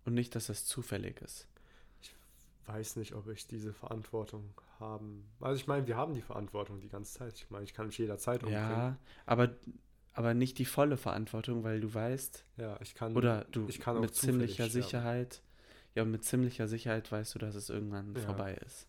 [0.06, 1.48] Und nicht, dass das zufällig ist.
[2.66, 5.26] weiß nicht, ob ich diese Verantwortung haben.
[5.40, 7.34] Also ich meine, wir haben die Verantwortung die ganze Zeit.
[7.36, 8.70] Ich meine, ich kann mich jederzeit umbringen.
[8.70, 9.56] Ja, aber,
[10.14, 13.16] aber nicht die volle Verantwortung, weil du weißt, Ja, ich kann.
[13.16, 14.72] oder du ich kann mit ziemlicher sterben.
[14.72, 15.42] Sicherheit,
[15.96, 18.22] ja, mit ziemlicher Sicherheit weißt du, dass es irgendwann Ja.
[18.22, 18.88] vorbei ist.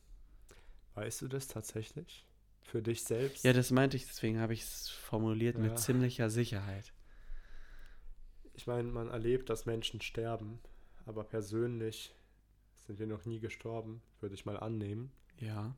[0.95, 2.27] Weißt du das tatsächlich?
[2.63, 3.45] Für dich selbst?
[3.45, 5.63] Ja, das meinte ich, deswegen habe ich es formuliert Ja.
[5.63, 6.93] mit ziemlicher Sicherheit.
[8.55, 10.61] Ich meine, man erlebt, dass Menschen sterben,
[11.07, 12.15] aber persönlich
[12.87, 15.75] sind wir noch nie gestorben, würde ich mal annehmen, Ja.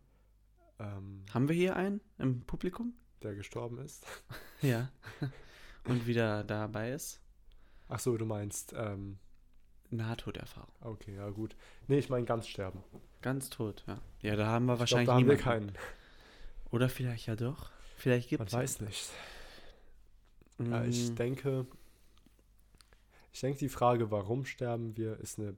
[0.79, 2.95] ähm, Haben wir hier einen im Publikum?
[3.23, 4.05] der gestorben ist.
[4.63, 4.91] Ja.
[5.85, 7.21] Und wieder dabei ist?
[7.89, 9.19] Ach so, du meinst, ähm,
[9.93, 10.73] Nahtoderfahrung.
[10.81, 11.57] okay, ja gut.
[11.87, 12.83] Nee, ich meine ganz sterben.
[13.21, 14.01] Ganz tot, ja.
[14.21, 15.39] Ja, da haben wir Ich glaub, wahrscheinlich da haben wir niemanden.
[15.39, 15.73] keinen.
[16.71, 17.71] Oder vielleicht ja doch.
[17.97, 18.53] Vielleicht gibt Man es.
[18.53, 19.11] weiß nicht.
[20.59, 21.67] Ja, ich Mm, denke,
[23.33, 25.57] ich denke, die Frage, warum sterben wir, ist eine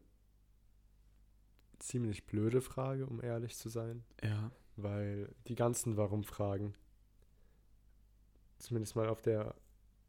[1.79, 4.51] ziemlich blöde Frage, um ehrlich zu sein, ja.
[4.77, 6.75] weil die ganzen Warum-Fragen,
[8.59, 9.55] zumindest mal auf der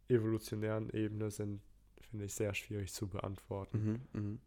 [0.08, 1.62] evolutionären Ebene, sind,
[2.08, 4.40] finde ich, sehr schwierig zu beantworten, Mhm, mhm.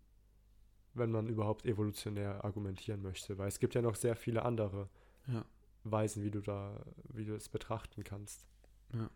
[0.94, 4.88] wenn man überhaupt evolutionär argumentieren möchte, weil es gibt ja noch sehr viele andere
[5.26, 5.44] Ja.
[5.84, 8.46] Weisen, wie du da, wie du es betrachten kannst.
[8.94, 9.08] Ja.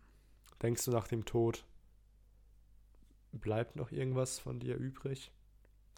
[0.61, 1.65] Denkst du nach dem Tod,
[3.31, 5.31] bleibt noch irgendwas von dir übrig?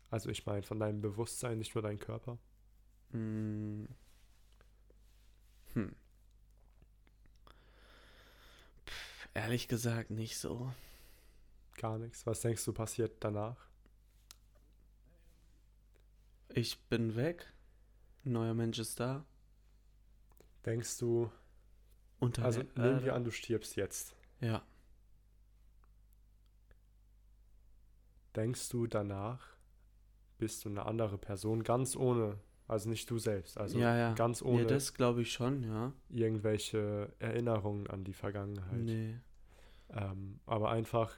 [0.09, 2.37] Also ich meine, von deinem Bewusstsein, nicht nur dein Körper.
[3.11, 3.85] Mm.
[5.73, 5.95] Hm.
[8.87, 10.71] Pff, ehrlich gesagt nicht so.
[11.77, 12.25] Gar nichts.
[12.25, 13.69] Was denkst du passiert danach?
[16.49, 17.51] Ich bin weg.
[18.25, 19.25] Ein neuer Mensch ist da.
[20.65, 21.29] Denkst du,
[22.19, 24.15] Unter also nehmen wir an, du stirbst jetzt.
[24.39, 24.63] Ja.
[28.35, 29.55] Denkst du danach,
[30.37, 34.13] bist du eine andere Person, ganz ohne, also nicht du selbst, also ja, ja.
[34.13, 35.93] ganz ja, ohne das glaube ich schon, ja.
[36.09, 38.81] irgendwelche Erinnerungen an die Vergangenheit.
[38.81, 39.19] Nee.
[39.89, 41.17] Ähm, aber einfach,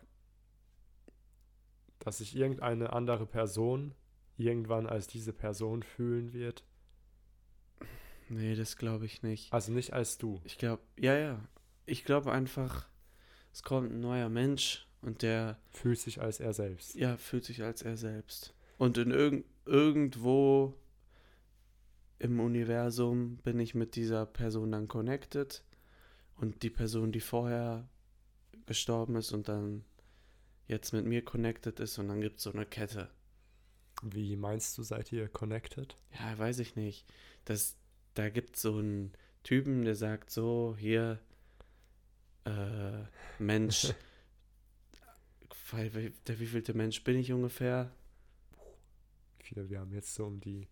[2.07, 3.93] dass sich irgendeine andere Person
[4.37, 6.63] irgendwann als diese Person fühlen wird.
[8.29, 9.51] Nee, das glaube ich nicht.
[9.51, 10.39] Also nicht als du.
[10.45, 11.43] Ich glaube, ja, ja.
[11.85, 12.87] Ich glaube einfach,
[13.51, 16.95] es kommt ein neuer Mensch und der, Fühlt sich als er selbst.
[16.95, 18.53] ja, fühlt sich als er selbst.
[18.77, 20.75] Und in irgend, irgendwo
[22.19, 25.61] im Universum bin ich mit dieser Person dann connected
[26.37, 27.89] und die Person, die vorher
[28.65, 29.83] gestorben ist und dann
[30.67, 33.09] jetzt mit mir connected ist und dann gibt es so eine Kette.
[34.03, 35.97] Wie meinst du, seid ihr connected?
[36.19, 37.05] Ja, weiß ich nicht.
[37.45, 37.75] Das,
[38.13, 41.19] da gibt es so einen Typen, der sagt so, hier,
[42.45, 43.03] äh,
[43.39, 43.93] Mensch,
[45.71, 47.91] der wievielte Mensch bin ich ungefähr?
[49.37, 49.69] Wie viele?
[49.69, 50.67] Wir haben jetzt so um die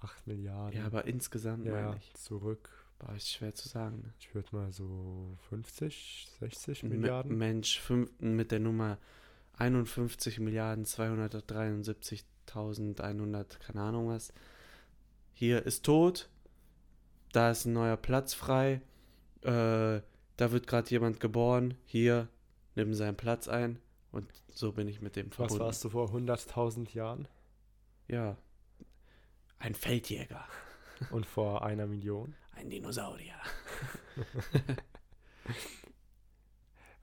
[0.00, 0.78] 8 Milliarden.
[0.78, 2.14] Ja, aber insgesamt ja, meine ich.
[2.14, 2.79] zurück.
[3.00, 4.02] Boah, ist schwer zu sagen.
[4.04, 4.12] Ne?
[4.20, 7.36] Ich würde mal so 50, 60 Me- Milliarden.
[7.36, 8.98] Mensch fünf, mit der Nummer
[9.54, 10.84] 51 Milliarden
[12.46, 14.32] 273.100, keine Ahnung was.
[15.32, 16.28] Hier ist tot.
[17.32, 18.80] Da ist ein neuer Platz frei.
[19.42, 20.00] Äh,
[20.36, 21.74] da wird gerade jemand geboren.
[21.86, 22.28] Hier,
[22.74, 23.78] nimm seinen Platz ein.
[24.12, 25.64] Und so bin ich mit dem Was verbunden.
[25.64, 27.28] warst du vor 100.000 Jahren?
[28.08, 28.36] Ja.
[29.58, 30.44] Ein Feldjäger.
[31.10, 32.34] Und vor einer Million?
[32.60, 33.34] Ein Dinosaurier.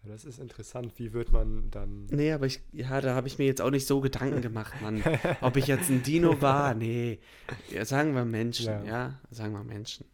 [0.03, 0.93] Das ist interessant.
[0.97, 2.05] Wie wird man dann.
[2.05, 5.03] Nee, aber ich, ja, da habe ich mir jetzt auch nicht so Gedanken gemacht, Mann.
[5.41, 7.19] Ob ich jetzt ein Dino war, nee.
[7.69, 8.83] Ja, sagen wir Menschen, Ja.
[8.85, 9.19] ja.
[9.31, 10.05] Sagen wir Menschen.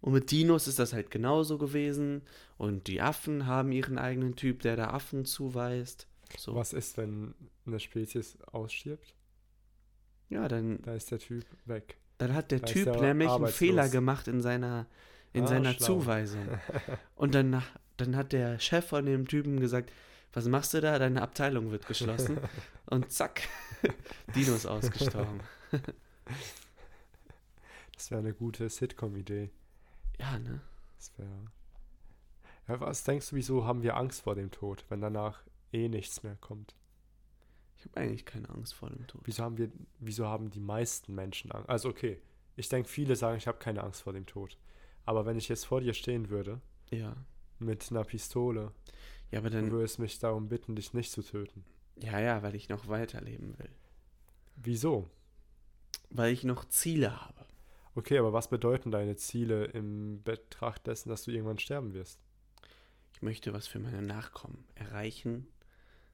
[0.00, 2.22] Und mit Dinos ist das halt genauso gewesen.
[2.56, 6.06] Und die Affen haben ihren eigenen Typ, der da Affen zuweist.
[6.36, 6.54] So.
[6.54, 7.34] Was ist, wenn
[7.66, 9.12] eine Spezies ausstirbt?
[10.28, 11.96] Ja, dann, Da ist der Typ weg.
[12.18, 13.46] Dann hat der Da Typ er nämlich einen.
[13.48, 14.86] Fehler gemacht in seiner,
[15.32, 15.86] in Ah, seiner schlau.
[15.86, 16.46] Zuweisung.
[17.16, 17.62] Und dann,
[17.96, 19.90] dann hat der Chef von dem Typen gesagt,
[20.32, 20.98] was machst du da?
[20.98, 22.38] Deine Abteilung wird geschlossen.
[22.86, 23.42] Und zack,
[24.34, 25.40] Dinos ausgestorben.
[27.94, 29.50] Das wäre eine gute Sitcom-Idee.
[30.20, 30.60] Ja, ne?
[30.96, 31.28] Das wäre.
[32.68, 36.22] Ja, was denkst du, wieso haben wir Angst vor dem Tod, wenn danach eh nichts
[36.22, 36.74] mehr kommt?
[37.78, 39.20] Ich habe eigentlich keine Angst vor dem Tod.
[39.24, 41.68] Wieso haben wir, wieso haben die meisten Menschen Angst?
[41.68, 42.20] Also okay,
[42.56, 44.58] ich denke, viele sagen, ich habe keine Angst vor dem Tod.
[45.04, 46.60] Aber wenn ich jetzt vor dir stehen würde,
[46.90, 47.16] Ja.
[47.60, 48.72] mit einer Pistole,
[49.30, 49.70] Ja, aber du dann.
[49.70, 51.64] würdest mich darum bitten, dich nicht zu töten.
[51.96, 53.70] Ja, ja, weil ich noch weiterleben will.
[54.56, 55.08] Wieso?
[56.10, 57.46] Weil ich noch Ziele habe.
[57.94, 62.20] Okay, aber was bedeuten deine Ziele im Betracht dessen, dass du irgendwann sterben wirst?
[63.12, 65.48] Ich möchte was für meine Nachkommen erreichen,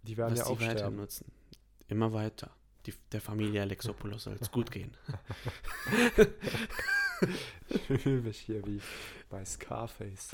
[0.03, 0.97] Die werden was ja die auch weiter sterben.
[0.97, 1.33] nutzen.
[1.89, 2.51] Immer weiter.
[2.87, 4.97] Die, der Familie Alexopoulos soll es gut gehen.
[7.69, 8.81] Ich fühle mich hier wie
[9.31, 10.29] bei Scarface.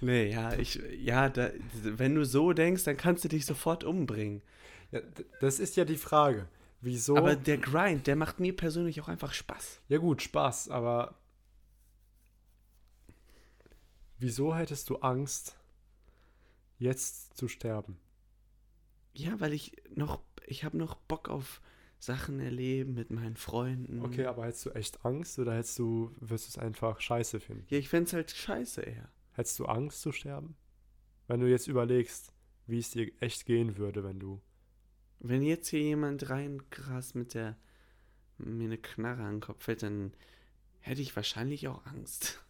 [0.00, 1.50] Nee, ja, ich, ja, da,
[1.82, 4.42] wenn du so denkst, dann kannst du dich sofort umbringen.
[4.92, 5.00] Ja,
[5.40, 6.48] das ist ja die Frage.
[6.80, 7.16] Wieso?
[7.16, 9.80] Aber der Grind, der macht mir persönlich auch einfach Spaß.
[9.88, 11.16] ja gut, Spaß, aber
[14.18, 15.57] wieso hättest du Angst,
[16.78, 17.98] jetzt zu sterben?
[19.12, 21.60] Ja, weil ich noch, ich habe noch Bock auf
[21.98, 24.04] Sachen erleben mit meinen Freunden.
[24.04, 27.66] Okay, aber hättest du echt Angst oder hättest du, wirst du es einfach scheiße finden?
[27.68, 29.10] Ja, ich fände halt scheiße eher.
[29.32, 30.56] Hättest du Angst zu sterben?
[31.26, 32.32] Wenn du jetzt überlegst,
[32.66, 34.40] wie es dir echt gehen würde, wenn du.
[35.20, 37.56] Wenn jetzt hier jemand reingrast mit der,
[38.38, 40.12] mir eine Knarre an den Kopf fällt, dann
[40.80, 42.40] hätte ich wahrscheinlich auch Angst.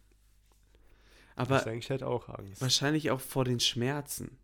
[1.39, 2.61] Aber denke, ich hätte auch Angst.
[2.61, 4.37] wahrscheinlich auch vor den Schmerzen.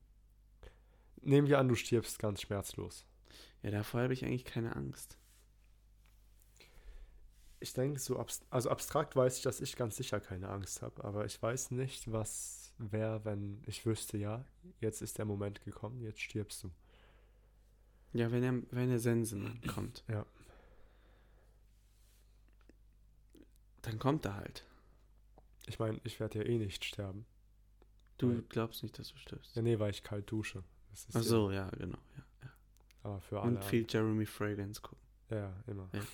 [1.21, 3.05] Nehmen wir an, du stirbst ganz schmerzlos.
[3.63, 5.17] Ja, davor habe ich eigentlich keine Angst.
[7.59, 11.03] Ich denke, so abst also abstrakt weiß ich, dass ich ganz sicher keine Angst habe,
[11.03, 14.45] aber ich weiß nicht, was wäre, wenn ich wüsste, ja,
[14.79, 16.71] jetzt ist der Moment gekommen, jetzt stirbst du.
[18.13, 20.03] Ja, wenn der, wenn der Sensenmann kommt.
[20.07, 20.25] Ja.
[23.81, 24.63] Dann kommt er halt.
[25.67, 27.25] Ich meine, ich werde ja eh nicht sterben.
[28.17, 29.55] Du Weil- glaubst nicht, dass du stirbst.
[29.55, 30.63] Ja, nee, weil ich kalt dusche.
[30.91, 31.97] Das ist Ach ja- so, ja, genau.
[32.17, 32.49] Ja, ja.
[33.03, 33.57] aber für alle.
[33.57, 35.03] Und viel Jeremy Fragrance gucken.
[35.29, 35.89] Ja, immer.
[35.93, 36.01] Ja.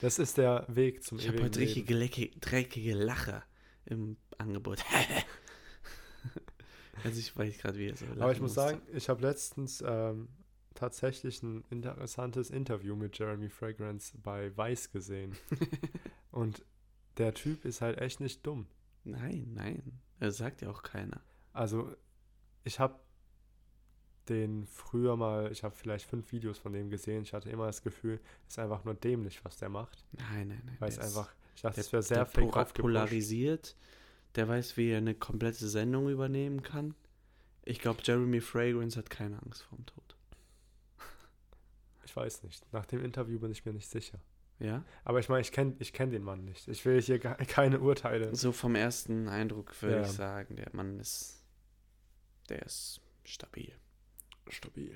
[0.00, 3.44] Das ist der Weg zum Ich habe heute richtige lecke, dreckige Lacher
[3.84, 4.82] im Angebot.
[7.04, 8.60] also ich weiß gerade, wie er so Aber ich muss musste.
[8.72, 10.28] sagen, ich habe letztens ähm,
[10.74, 15.36] tatsächlich ein interessantes Interview mit Jeremy Fragrance bei Vice gesehen.
[16.30, 16.64] Und
[17.18, 18.66] der Typ ist halt echt nicht dumm.
[19.04, 20.00] Nein, nein.
[20.18, 21.20] Das sagt ja auch keiner.
[21.52, 21.94] Also,
[22.64, 22.98] ich habe
[24.28, 27.22] den früher mal, ich habe vielleicht fünf Videos von dem gesehen.
[27.22, 30.04] Ich hatte immer das Gefühl, es ist einfach nur dämlich, was der macht.
[30.12, 30.76] Nein, nein, nein.
[30.80, 32.74] Weil es einfach, ich dachte, es wäre sehr aufgepusht.
[32.74, 33.76] polarisiert.
[34.34, 36.94] Der weiß, wie er eine komplette Sendung übernehmen kann.
[37.64, 40.16] Ich glaube, Jeremy Fragrance hat keine Angst vorm Tod.
[42.04, 42.70] Ich weiß nicht.
[42.72, 44.20] Nach dem Interview bin ich mir nicht sicher.
[44.58, 44.84] Ja?
[45.04, 46.66] Aber ich meine, ich kenne ich kenn den Mann nicht.
[46.68, 48.34] Ich will hier keine Urteile.
[48.34, 50.02] So vom ersten Eindruck würde Ja.
[50.02, 51.42] ich sagen, der Mann ist.
[52.48, 53.72] Der ist stabil.
[54.48, 54.94] Stabil.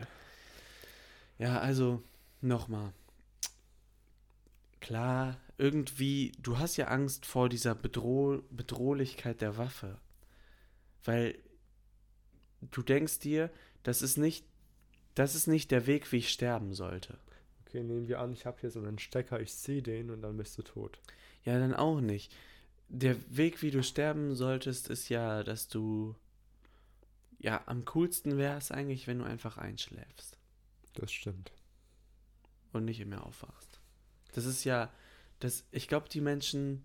[1.39, 2.03] Ja, also
[2.41, 2.93] nochmal.
[4.81, 9.99] Klar, irgendwie, du hast ja Angst vor dieser Bedroh Bedrohlichkeit der Waffe.
[11.05, 11.39] Weil
[12.71, 13.51] du denkst dir,
[13.83, 14.45] das ist nicht,
[15.15, 17.19] das ist nicht der Weg, wie ich sterben sollte.
[17.71, 20.37] Okay, nehmen wir an, ich habe hier so einen Stecker, ich ziehe den und dann
[20.37, 20.99] bist du tot.
[21.45, 22.35] Ja, dann auch nicht.
[22.89, 26.17] Der Weg, wie du sterben solltest, ist ja, dass du.
[27.39, 30.37] Ja, am coolsten wäre es eigentlich, wenn du einfach einschläfst.
[30.95, 31.53] Das stimmt.
[32.73, 33.81] und nicht mehr aufwachst.
[34.33, 34.93] Das ist ja,
[35.39, 36.85] das, ich glaube, die Menschen,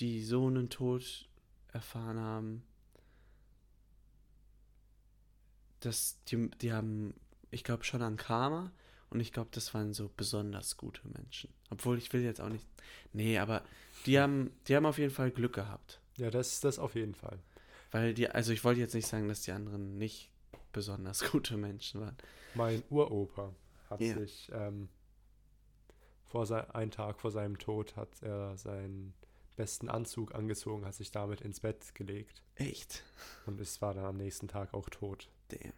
[0.00, 1.30] die so einen Tod
[1.72, 2.62] erfahren haben,
[5.80, 7.14] das, die, die haben,
[7.50, 8.70] ich glaube, schon an Karma
[9.10, 11.52] und ich glaube, das waren so besonders gute Menschen.
[11.70, 12.66] Obwohl ich will jetzt auch nicht,
[13.12, 13.62] nee, aber
[14.06, 16.00] die haben, die haben auf jeden Fall Glück gehabt.
[16.16, 17.38] Ja, das, das auf jeden Fall.
[17.90, 20.30] Weil die, also ich wollte jetzt nicht sagen, dass die anderen nicht
[20.72, 22.16] besonders gute Menschen waren.
[22.54, 23.54] Mein Uropa
[23.88, 24.14] hat Ja.
[24.14, 24.88] sich ähm,
[26.24, 29.14] vor einen Tag vor seinem Tod hat er seinen
[29.56, 33.02] besten Anzug angezogen, hat sich damit ins Bett gelegt Echt?
[33.46, 35.28] und es war dann am nächsten Tag auch tot.
[35.48, 35.72] Damn.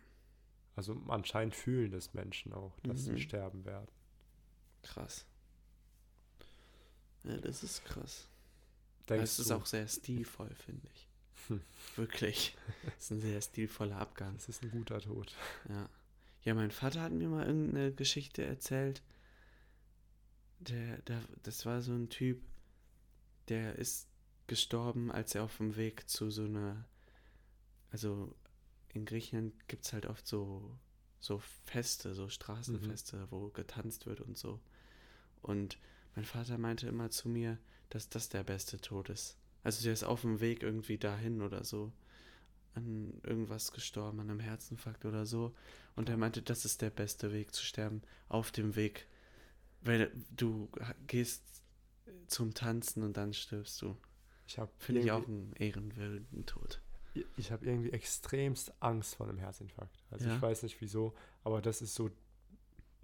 [0.76, 3.16] Also anscheinend fühlen das Menschen auch, dass Mhm.
[3.16, 3.88] sie sterben werden.
[4.82, 5.26] Krass.
[7.24, 8.26] Ja, das ist krass.
[9.08, 11.08] Denkst es ist du, auch sehr stilvoll, finde ich.
[11.48, 11.60] Hm.
[11.96, 12.56] Wirklich.
[12.98, 14.34] Es ist ein sehr stilvoller Abgang.
[14.34, 15.34] das ist ein guter Tod?
[15.68, 15.88] Ja.
[16.44, 19.02] Ja, mein Vater hat mir mal irgendeine Geschichte erzählt.
[20.60, 22.40] Der, der, das war so ein Typ,
[23.48, 24.08] der ist
[24.48, 26.84] gestorben, als er auf dem Weg zu so einer.
[27.90, 28.34] Also
[28.92, 30.78] in Griechenland gibt es halt oft so,
[31.18, 34.60] so Feste, so Straßenfeste, wo getanzt wird und so.
[35.40, 35.78] Und
[36.14, 37.58] mein Vater meinte immer zu mir,
[37.90, 39.36] dass das der beste Tod ist.
[39.62, 41.92] Also der ist auf dem Weg irgendwie dahin oder so.
[42.74, 45.54] an irgendwas gestorben, an einem Herzinfarkt oder so.
[45.94, 49.06] Und er meinte, das ist der beste Weg zu sterben, auf dem Weg.
[49.82, 50.70] Weil du
[51.06, 51.42] gehst
[52.28, 53.96] zum Tanzen und dann stirbst du.
[54.46, 56.80] Ich habe Finde ich auch einen ehrenwürdigen Tod.
[57.36, 60.02] Ich habe irgendwie extremst Angst vor einem Herzinfarkt.
[60.10, 60.36] Also Ja?
[60.36, 62.10] ich weiß nicht wieso, aber das ist so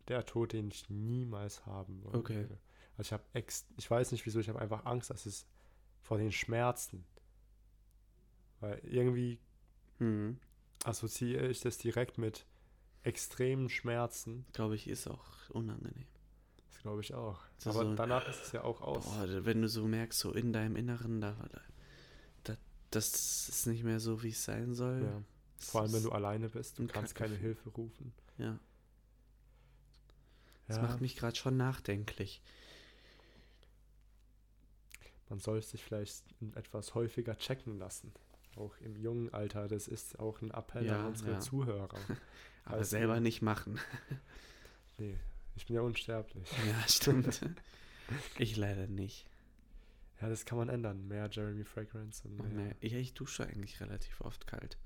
[0.09, 2.37] der Tod, den ich niemals haben wollen Okay.
[2.37, 2.59] würde.
[2.97, 5.47] Also ich habe ex ich weiß nicht wieso, ich habe einfach Angst, dass es
[6.01, 7.05] vor den Schmerzen.
[8.61, 9.38] Weil irgendwie
[9.99, 10.38] Mhm.
[10.85, 12.47] assoziiere ich das direkt mit
[13.03, 14.47] extremen Schmerzen.
[14.53, 16.07] Glaube ich, ist auch unangenehm.
[16.68, 17.40] Das glaube ich auch.
[17.59, 19.05] So- aber so- danach ist es ja auch aus.
[19.05, 21.61] Boah, wenn du so merkst, so in deinem Inneren, da, da,
[22.90, 25.03] das ist nicht mehr so, wie es sein soll.
[25.05, 25.22] ja.
[25.61, 27.35] Vor allem, wenn du alleine bist, du ein kannst keine.
[27.35, 28.12] Hilfe rufen.
[28.38, 28.59] Ja,
[30.68, 32.40] das Ja, macht mich gerade schon nachdenklich.
[35.29, 36.22] man soll sich vielleicht
[36.55, 38.12] etwas häufiger checken lassen.
[38.57, 39.68] Auch im jungen Alter.
[39.68, 41.40] Das ist auch ein Appell Ja, an unsere ja.
[41.40, 41.88] Zuhörer.
[42.64, 43.79] Aber du- selber nicht machen.
[44.96, 45.16] Nee,
[45.57, 46.48] ich bin ja unsterblich.
[46.66, 47.40] Ja, stimmt.
[48.38, 49.27] ich leider nicht.
[50.20, 51.07] Ja, das kann man ändern.
[51.07, 52.48] Mehr Jeremy Fragrance und mehr.
[52.81, 52.88] nee.
[52.88, 54.76] Ja, ich dusche eigentlich relativ oft kalt.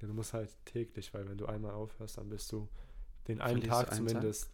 [0.00, 2.68] Ja, du musst halt täglich, weil wenn du einmal aufhörst, dann bist du
[3.28, 4.08] den einen Verlierst Tag einen Tag?
[4.14, 4.50] zumindest,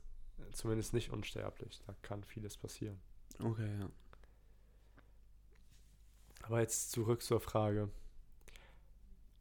[0.52, 1.80] zumindest nicht unsterblich.
[1.87, 3.00] Da kann vieles passieren.
[3.38, 3.88] Okay, ja.
[6.42, 7.90] Aber jetzt zurück zur Frage.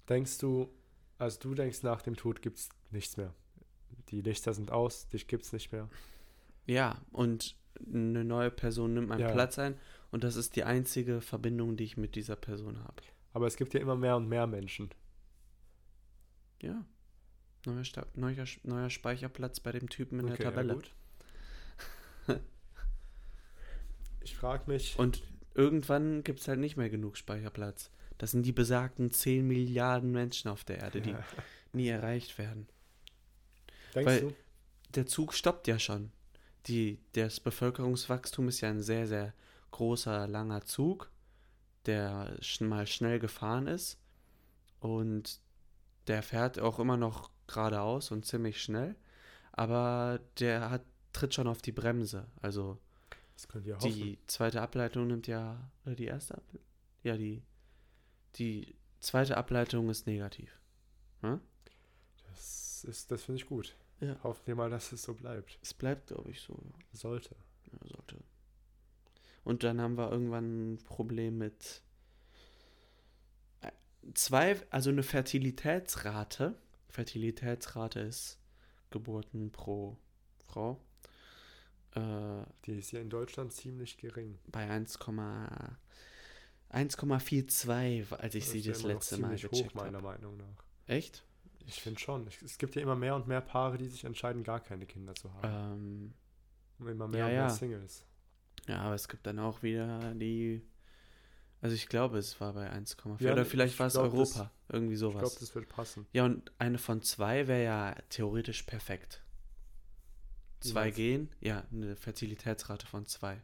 [0.08, 0.70] Denkst du,
[1.18, 3.34] also du denkst, nach dem Tod gibt es nichts mehr.
[4.10, 5.90] Die Lichter sind aus, dich gibt es nicht mehr.
[6.66, 7.56] Ja, und
[7.88, 9.32] eine neue Person nimmt meinen Ja.
[9.32, 9.78] Platz ein
[10.12, 13.02] und das ist die einzige Verbindung, die ich mit dieser Person habe.
[13.34, 14.90] Aber es gibt ja immer mehr und mehr Menschen.
[16.62, 16.84] Ja.
[17.66, 20.74] Neuer, Sta neuer, neuer Speicherplatz bei dem Typen in Okay, der ja, Tabelle.
[20.76, 20.92] gut.
[24.22, 27.90] Ich frage mich, und irgendwann gibt es halt nicht mehr genug Speicherplatz.
[28.18, 31.24] Das sind die besagten 10 Milliarden Menschen auf der Erde, die Ja.
[31.72, 32.68] nie erreicht werden.
[33.96, 34.36] denkst weil- du?
[34.96, 36.12] Der Zug stoppt ja schon.
[36.68, 39.34] Die, das Bevölkerungswachstum ist ja ein sehr, sehr
[39.72, 41.10] großer, langer Zug,
[41.86, 43.98] der sch mal schnell gefahren ist.
[44.80, 45.40] Und
[46.08, 48.96] der fährt auch immer noch geradeaus und ziemlich schnell.
[49.52, 50.82] Aber der hat,
[51.14, 52.26] tritt schon auf die Bremse.
[52.42, 52.78] Also
[53.90, 55.70] die zweite Ableitung nimmt ja.
[55.86, 56.62] Oder die erste Ableitung?
[57.04, 57.42] Ja, die.
[58.36, 60.60] Die zweite Ableitung ist negativ.
[62.28, 63.76] Das, ist- das finde ich gut.
[64.00, 64.16] Ja.
[64.24, 65.60] Hoffen wir mal, dass es so bleibt.
[65.62, 66.58] Es bleibt, glaube ich, so.
[66.94, 67.36] Sollte.
[67.72, 68.18] Ja, sollte.
[69.50, 71.82] Und dann haben wir irgendwann ein Problem mit
[73.62, 73.72] äh,
[74.14, 76.54] zwei, also eine Fertilitätsrate.
[76.88, 78.38] Fertilitätsrate ist
[78.92, 79.98] Geburten pro
[80.46, 80.80] Frau.
[81.96, 84.38] Äh, Die ist ja in Deutschland ziemlich gering.
[84.46, 85.50] bei 1,1
[86.72, 90.00] 1,42, als ich Das sie das letzte Mal ziemlich hoch, gecheckt meiner.
[90.00, 90.64] Meinung nach.
[90.86, 91.24] Echt?
[91.66, 92.28] Ich finde schon.
[92.46, 95.34] Es gibt ja immer mehr und mehr Paare, die sich entscheiden, gar keine Kinder zu
[95.34, 95.74] haben.
[95.74, 96.14] Ähm,
[96.78, 97.50] und immer mehr ja, und mehr ja.
[97.50, 98.06] Singles.
[98.70, 100.62] Ja, aber es gibt dann auch wieder die.
[101.62, 103.22] Also ich glaube, es war bei 1,4.
[103.26, 104.52] Ja, Oder ich vielleicht war es glaub, das- Europa.
[104.72, 105.36] Irgendwie Ich glaube, sowas.
[105.36, 106.06] das wird passen.
[106.14, 109.24] Ja, und eine von zwei wäre ja theoretisch perfekt.
[110.62, 113.42] Zwei gehen, ja, eine Fertilitätsrate von zwei.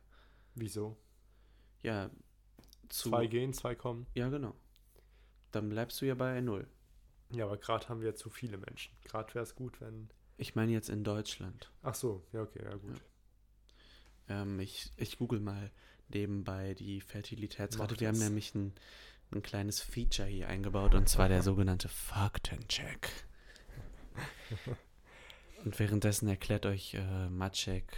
[0.54, 0.98] Wieso?
[1.82, 2.10] Ja,
[2.90, 3.10] zu.
[3.10, 4.06] Zwei gehen, zwei kommen.
[4.14, 4.54] Ja, genau.
[5.52, 6.68] Dann bleibst du ja bei null.
[7.32, 8.94] Ja, aber gerade haben wir zu viele Menschen.
[9.04, 10.10] Gerade wäre es gut, wenn.
[10.38, 11.72] Ich meine jetzt in Deutschland.
[11.82, 13.02] Ach so, ja, okay, ja, gut.
[14.30, 15.72] Ähm, ich, ich google mal
[16.10, 18.00] nebenbei die Fertilitätsrate.
[18.00, 18.74] Wir haben nämlich ein,
[19.32, 23.10] ein kleines Feature hier eingebaut und zwar der sogenannte Faktencheck.
[25.66, 27.92] Und währenddessen erklärt euch äh, Maciek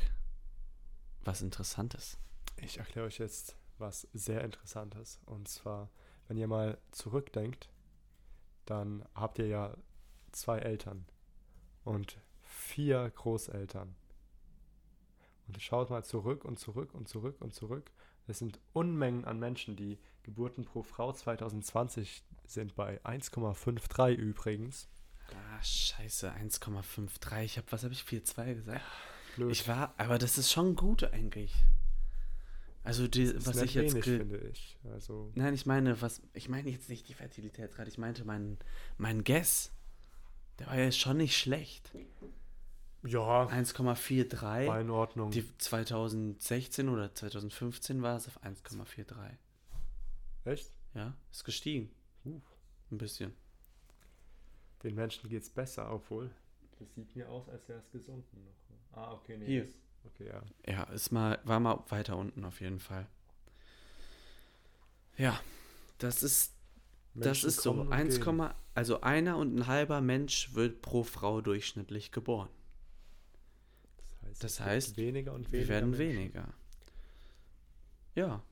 [1.26, 2.18] was Interessantes.
[2.56, 5.20] Ich erkläre euch jetzt was sehr Interessantes.
[5.26, 5.90] Und zwar,
[6.28, 7.70] wenn ihr mal zurückdenkt,
[8.66, 9.76] dann habt ihr ja
[10.32, 11.06] zwei Eltern
[11.84, 13.96] und vier Großeltern.
[15.48, 17.92] Und schaut mal zurück und zurück und zurück und zurück.
[18.28, 24.90] Es sind Unmengen an Menschen, die Geburten pro Frau 2020 sind bei 1,53 übrigens.
[25.32, 27.44] Ah, scheiße, 1,53.
[27.44, 28.82] Ich habe, was habe ich, 4,2 gesagt?
[29.36, 29.52] Blöd.
[29.52, 31.54] Ich war, aber das ist schon gut eigentlich.
[32.84, 33.94] Also, die, Das ist was ich jetzt.
[33.94, 34.78] wenig, finde ich.
[34.92, 36.22] Also, Nein, ich meine, was.
[36.34, 38.58] Ich meine jetzt nicht die Fertilitätsrate, ich meinte meinen
[38.98, 39.72] mein Guess.
[40.60, 41.92] Der war ja schon nicht schlecht.
[43.08, 44.68] Ja, 1,43.
[44.68, 45.32] war in Ordnung.
[45.32, 49.16] Die 2016 oder 2015 war es auf 1,43.
[50.46, 50.72] Echt?
[50.94, 51.92] Ja, ist gestiegen.
[52.26, 52.40] Uh.
[52.92, 53.34] Ein bisschen.
[54.84, 56.30] Den Menschen geht's besser, obwohl.
[56.80, 58.98] Das sieht mir aus, als wäre es gesunken noch.
[58.98, 59.46] Ah, okay, nee.
[59.46, 59.66] Hier.
[59.66, 59.74] das-
[60.06, 60.42] Okay, ja.
[60.66, 63.08] Ja, ist mal, war mal weiter unten auf jeden Fall.
[65.18, 65.40] Ja,
[65.98, 66.54] das ist,
[67.14, 67.72] das Menschen ist so.
[67.72, 68.50] kommen und 1, gehen.
[68.74, 72.50] also einer und ein halber Mensch wird pro Frau durchschnittlich geboren.
[74.40, 75.68] Das heißt, Das heißt, weniger und weniger.
[75.68, 76.16] Wir werden Menschen.
[76.16, 76.54] weniger.
[78.16, 78.44] Ja.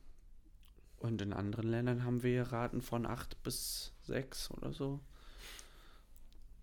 [0.97, 4.99] Und in anderen Ländern haben wir Raten von 8 bis 6 oder so.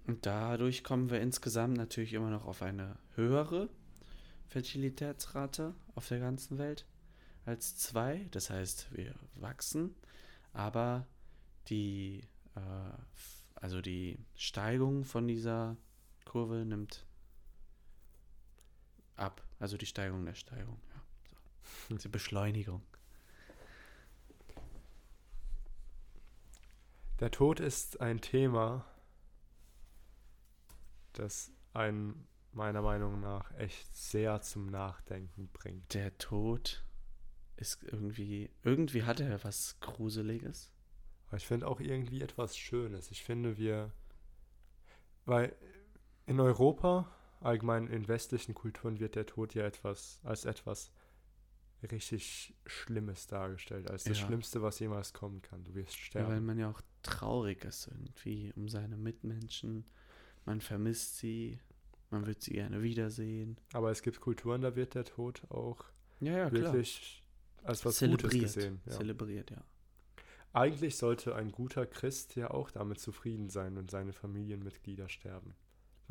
[0.07, 3.69] Und dadurch kommen wir insgesamt natürlich immer noch auf eine höhere
[4.49, 6.87] Fertilitätsrate auf der ganzen Welt
[7.45, 8.27] als 2.
[8.33, 9.95] Das heißt, wir wachsen,
[10.53, 11.07] aber
[11.69, 12.23] die,
[12.57, 12.61] äh,
[13.55, 15.77] also die Steigung von dieser
[16.25, 17.07] Kurve nimmt
[19.17, 19.43] ab.
[19.59, 21.03] Also die Steigung der Steigung, ja.
[21.89, 21.97] So.
[21.97, 22.83] Die Beschleunigung.
[27.21, 28.85] Der Tod ist ein Thema,
[31.13, 35.95] das einen meiner Meinung nach echt sehr zum Nachdenken bringt.
[35.95, 36.85] Der Tod
[37.57, 40.71] ist irgendwie, irgendwie hat er was Gruseliges.
[41.29, 43.11] Aber ich finde auch irgendwie etwas Schönes.
[43.11, 43.93] Ich finde, wir,
[45.25, 45.55] weil
[46.27, 47.11] in Europa,
[47.43, 50.93] allgemein in westlichen Kulturen, wird der Tod ja etwas als etwas
[51.91, 54.27] richtig Schlimmes dargestellt, als das Ja.
[54.27, 55.65] Schlimmste, was jemals kommen kann.
[55.65, 56.47] Du wirst Ja, weil sterben.
[56.47, 59.85] man ja auch traurig ist irgendwie um seine Mitmenschen.
[60.45, 61.59] Man vermisst sie,
[62.11, 63.57] man wird sie gerne wiedersehen.
[63.73, 65.85] Aber es gibt Kulturen, da wird der Tod auch
[66.21, 67.25] Ja, ja, wirklich
[67.65, 67.99] als was Gutes
[68.31, 68.43] Zelebriert.
[68.55, 68.81] gesehen.
[68.87, 68.93] Ja.
[68.93, 69.65] Zelebriert, ja.
[70.53, 75.55] Eigentlich sollte ein guter Christ ja auch damit zufrieden sein, wenn seine Familienmitglieder sterben.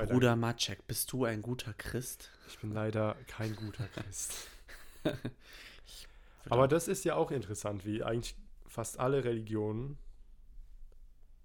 [0.06, 2.30] Bruder Maciek, bist du ein guter Christ?
[2.48, 4.50] Ich bin leider kein guter Christ.
[6.50, 8.36] Aber das ist ja auch interessant, wie eigentlich
[8.68, 9.98] fast alle Religionen,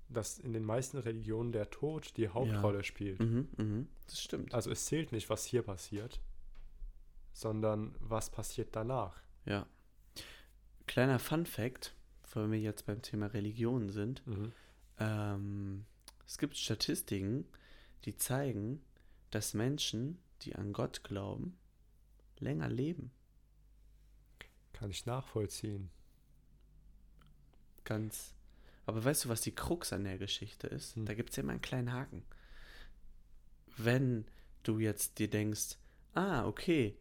[0.09, 3.21] dass in den meisten Religionen der Tod die Hauptrolle spielt.
[3.21, 4.55] Mhm, mhm, das stimmt.
[4.55, 6.21] Also es zählt nicht, was hier passiert,
[7.33, 9.21] sondern was passiert danach.
[9.45, 9.67] Ja.
[10.87, 11.95] Kleiner Fun Fact,
[12.33, 14.23] weil wir jetzt beim Thema Religion sind.
[14.99, 15.85] Ähm,
[16.27, 17.47] es gibt Statistiken,
[18.05, 18.83] die zeigen,
[19.31, 21.57] dass Menschen, die an Gott glauben,
[22.39, 23.11] länger leben.
[24.73, 25.91] Kann ich nachvollziehen.
[27.85, 28.35] Ganz.
[28.85, 30.97] Aber weißt du, was die Krux an der Geschichte ist?
[30.97, 31.07] Hm.
[31.07, 32.23] Da gibt es ja immer einen kleinen Haken.
[33.77, 34.27] Wenn
[34.63, 35.77] du jetzt dir denkst,
[36.15, 36.97] ah, okay,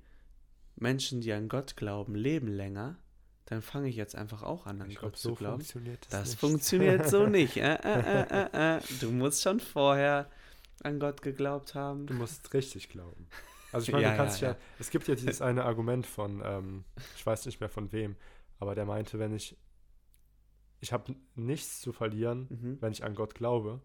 [0.76, 2.98] Menschen, die an Gott glauben, leben länger,
[3.46, 5.58] dann fange ich jetzt einfach auch an, an Ich Gott glaube, zu so glauben.
[5.58, 6.40] funktioniert das, Das nicht.
[6.40, 7.58] funktioniert so nicht.
[7.58, 8.82] Äh, äh, äh, äh, äh.
[9.00, 10.30] Du musst schon vorher
[10.84, 12.06] an Gott geglaubt haben.
[12.08, 13.28] Du musst richtig glauben.
[13.72, 14.60] Also ich meine, Ja, du kannst ja, ja, ja.
[14.80, 18.16] es gibt ja dieses eine Argument von, ähm, ich weiß nicht mehr von wem,
[18.60, 19.58] aber der meinte, wenn ich,
[20.82, 22.78] ich habe nichts zu verlieren, Mhm.
[22.82, 23.82] wenn ich an Gott glaube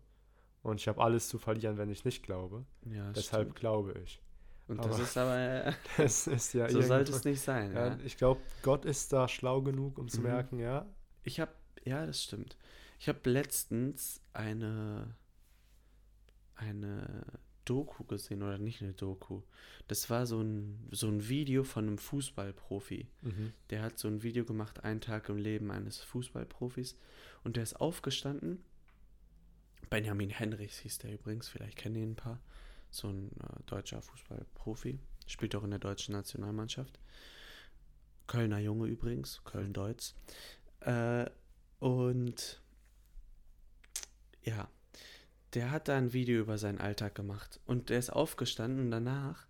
[0.62, 2.64] und ich habe alles zu verlieren, wenn ich nicht glaube.
[2.84, 3.56] Ja, das Deshalb stimmt.
[3.60, 4.20] glaube ich.
[4.68, 7.72] Und das aber- ist aber, äh, Das ist ja so sollte es nicht sein.
[7.72, 7.98] Ja, Ja.
[8.04, 10.24] Ich glaube, Gott ist da schlau genug, um zu Mhm.
[10.26, 10.86] merken, ja,
[11.22, 11.52] Ich habe,
[11.84, 12.56] ja, das stimmt.
[12.98, 15.14] Ich habe letztens eine,
[16.60, 17.22] eine
[17.64, 19.42] Doku gesehen, oder nicht eine Doku.
[19.88, 23.08] Das war so ein, so ein Video von einem Fußballprofi.
[23.22, 23.52] mhm.
[23.70, 26.96] Der hat so ein Video gemacht, ein Tag im Leben eines Fußballprofis.
[27.44, 28.62] Und der ist aufgestanden.
[29.88, 32.40] Benjamin Henrichs hieß der übrigens, vielleicht kennen ihn ein paar.
[32.90, 34.98] So ein äh, deutscher Fußballprofi.
[35.26, 36.98] Spielt auch in der deutschen Nationalmannschaft.
[38.26, 40.14] Kölner Junge übrigens, Köln-Deutz.
[40.80, 41.26] Äh,
[41.78, 42.60] und
[44.42, 44.68] ja,
[45.54, 47.60] der hat da ein Video über seinen Alltag gemacht.
[47.66, 49.46] Und der ist aufgestanden und danach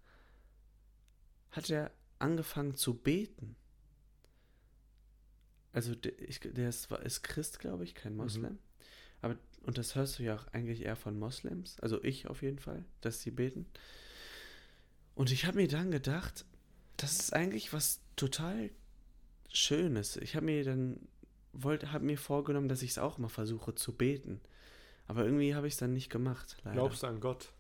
[1.51, 3.57] hat er angefangen zu beten.
[5.73, 8.59] Also der, ich, der ist, ist Christ, glaube ich, kein Moslem.
[9.23, 12.59] Aber, und das hörst du ja auch eigentlich eher von Moslems, also ich auf jeden
[12.59, 13.67] Fall, dass sie beten.
[15.15, 16.45] Und ich habe mir dann gedacht,
[16.97, 18.71] das ist eigentlich was total
[19.53, 20.17] Schönes.
[20.17, 21.09] Ich habe mir dann,
[21.53, 24.41] wollte, habe mir vorgenommen, dass ich es auch mal versuche zu beten.
[25.11, 26.77] Aber irgendwie habe ich es dann nicht gemacht, leider.
[26.77, 27.53] glaubst du an Gott?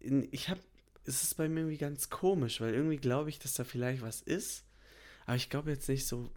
[0.00, 0.60] Ich habe,
[1.04, 4.22] es ist bei mir irgendwie ganz komisch, weil irgendwie glaube ich, dass da vielleicht was
[4.22, 4.64] ist,
[5.26, 6.30] aber ich glaube jetzt nicht so,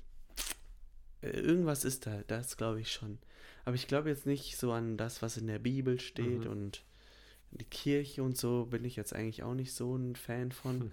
[1.21, 3.19] äh, irgendwas ist da, das glaube ich schon.
[3.63, 6.47] Aber ich glaube jetzt nicht so an das, was in der Bibel steht Mhm.
[6.51, 6.83] und
[7.51, 10.81] die Kirche und so bin ich jetzt eigentlich auch nicht so ein Fan von.
[10.81, 10.91] Hm.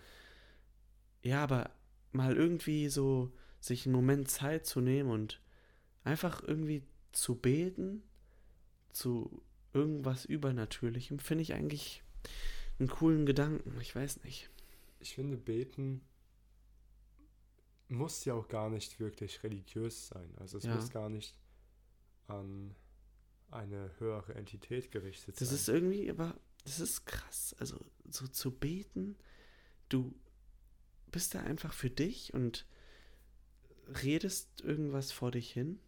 [1.24, 1.70] Ja, aber
[2.12, 5.40] mal irgendwie so sich einen Moment Zeit zu nehmen und
[6.04, 8.04] einfach irgendwie zu beten,
[8.92, 12.02] zu irgendwas Übernatürlichem, finde ich eigentlich
[12.78, 13.78] einen coolen Gedanken.
[13.80, 14.50] Ich weiß nicht.
[15.00, 16.02] Ich finde, beten
[17.88, 20.32] muss ja auch gar nicht wirklich religiös sein.
[20.38, 20.74] Also es Ja.
[20.74, 21.36] muss gar nicht
[22.26, 22.74] an
[23.50, 25.56] eine höhere Entität gerichtet Das sein.
[25.56, 26.34] ist irgendwie, aber
[26.64, 27.54] das ist krass.
[27.58, 29.16] Also so zu beten,
[29.90, 30.14] du
[31.10, 32.66] bist da einfach für dich und
[34.02, 35.78] redest irgendwas vor dich hin.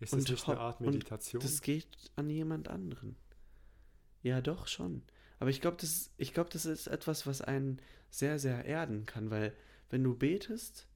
[0.00, 1.42] Ist das Und nicht eine Art Meditation?
[1.42, 1.86] Das geht
[2.16, 3.16] an jemand anderen.
[4.22, 5.02] Ja, doch schon.
[5.38, 7.80] Aber ich glaube, das, ich glaub, das ist etwas, was einen
[8.10, 9.54] sehr, sehr erden kann, weil
[9.88, 10.86] wenn du betest,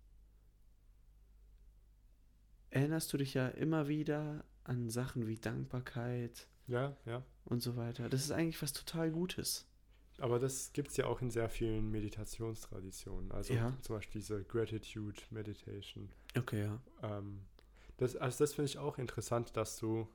[2.70, 7.24] erinnerst du dich ja immer wieder an Sachen wie Dankbarkeit ja, ja.
[7.44, 8.08] und so weiter.
[8.08, 9.66] Das ist eigentlich was total Gutes.
[10.18, 13.32] Aber das gibt es ja auch in sehr vielen Meditationstraditionen.
[13.32, 13.76] Also Ja.
[13.80, 16.08] zum Beispiel diese Gratitude Meditation.
[16.36, 16.80] Okay, ja.
[17.02, 17.40] Ähm,
[17.96, 20.08] das, also das finde ich auch interessant, dass du,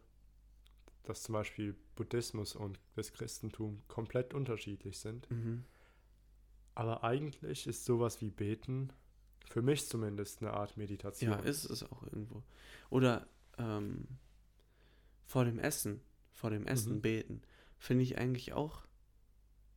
[1.04, 5.30] dass zum Beispiel Buddhismus und das Christentum komplett unterschiedlich sind.
[5.32, 5.64] Mhm.
[6.76, 8.92] Aber eigentlich ist sowas wie Beten,
[9.50, 11.32] für mich zumindest, eine Art Meditation.
[11.32, 12.44] Ja, ist es auch irgendwo.
[12.90, 13.28] Oder
[13.58, 14.08] ähm,
[15.26, 16.02] vor dem Essen,
[16.32, 17.02] vor dem Essen Mhm.
[17.02, 17.42] beten,
[17.78, 18.84] finde ich eigentlich auch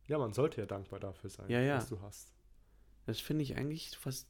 [0.07, 1.77] Ja, man sollte ja dankbar dafür sein, Ja, ja.
[1.77, 2.33] was du hast.
[3.05, 4.27] Das finde ich eigentlich fast.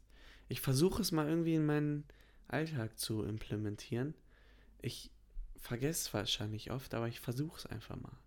[0.47, 2.05] Ich versuche es mal irgendwie in meinen
[2.53, 4.15] Alltag zu implementieren.
[4.81, 5.11] Ich
[5.57, 8.17] vergesse es wahrscheinlich oft, aber ich versuche es einfach mal.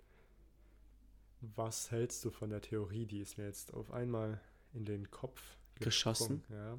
[1.40, 4.40] Was hältst du von der Theorie, die ist mir jetzt auf einmal
[4.72, 5.40] in den Kopf
[5.78, 6.42] Geschossen?
[6.48, 6.78] Ja,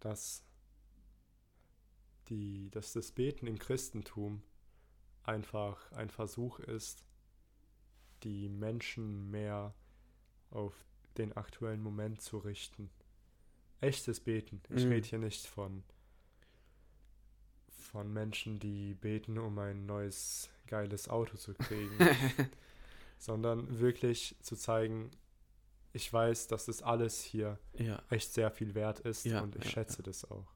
[0.00, 0.44] dass,
[2.28, 4.42] die, dass das Beten im Christentum
[5.24, 7.04] einfach ein Versuch ist,
[8.22, 9.74] die Menschen mehr
[10.50, 10.74] auf
[11.16, 12.90] den aktuellen Moment zu richten.
[13.80, 14.62] Echtes Beten.
[14.70, 14.92] Ich Mhm.
[14.92, 15.82] rede hier nicht von,
[17.82, 21.96] von Menschen, die beten, um ein neues geiles Auto zu kriegen
[23.18, 25.10] sondern wirklich zu zeigen,
[25.92, 29.64] ich weiß, dass das alles hier ja, echt sehr viel wert ist Ja, und ich
[29.64, 30.46] ja, schätze das auch.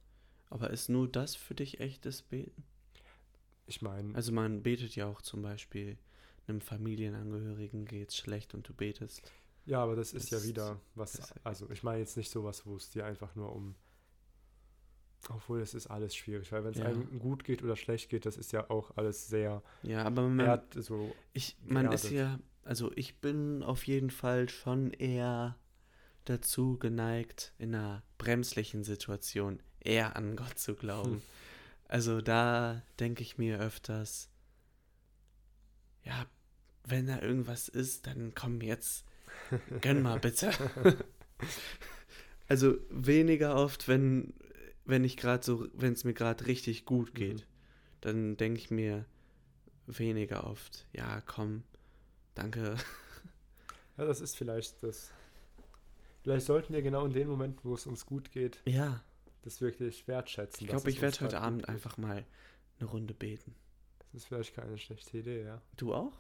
[0.50, 2.64] aber ist nur das für dich echtes Beten?
[3.66, 5.98] Ich meine, Also man betet ja auch zum Beispiel,
[6.48, 9.32] einem Familienangehörigen geht's schlecht und du betest.
[9.64, 12.76] ja, aber das ist das ja wieder was, also ich meine jetzt nicht sowas, wo
[12.76, 13.74] es dir einfach nur um,
[15.28, 16.86] obwohl es ist alles schwierig, weil wenn es Ja.
[16.86, 20.46] einem gut geht oder schlecht geht, das ist ja auch alles sehr, Ja, aber man,
[20.46, 25.56] erd, so, Ich, man ist ja, also ich bin auf jeden Fall schon eher
[26.24, 31.12] dazu geneigt, in einer bremslichen Situation eher an Gott zu glauben.
[31.12, 31.22] Hm.
[31.88, 34.28] Also da denke ich mir öfters,
[36.02, 36.26] ja,
[36.84, 39.04] wenn da irgendwas ist, dann komm jetzt,
[39.80, 40.50] gönn mal bitte.
[42.48, 44.34] also weniger oft, wenn,
[44.86, 47.44] wenn ich gerade so, wenn es mir gerade richtig gut geht, Mhm.
[48.00, 49.04] dann denke ich mir
[49.86, 51.62] weniger oft, ja, komm,
[52.34, 52.76] danke.
[53.98, 55.10] ja, das ist vielleicht das,
[56.22, 59.02] vielleicht sollten wir genau in den Momenten, wo es uns gut geht, Ja,
[59.42, 60.64] das wirklich wertschätzen.
[60.64, 62.24] ich glaube, ich werde heute Abend einfach mal
[62.78, 63.54] eine Runde beten.
[64.12, 65.62] Das ist vielleicht keine schlechte Idee, ja.
[65.76, 66.18] Du auch?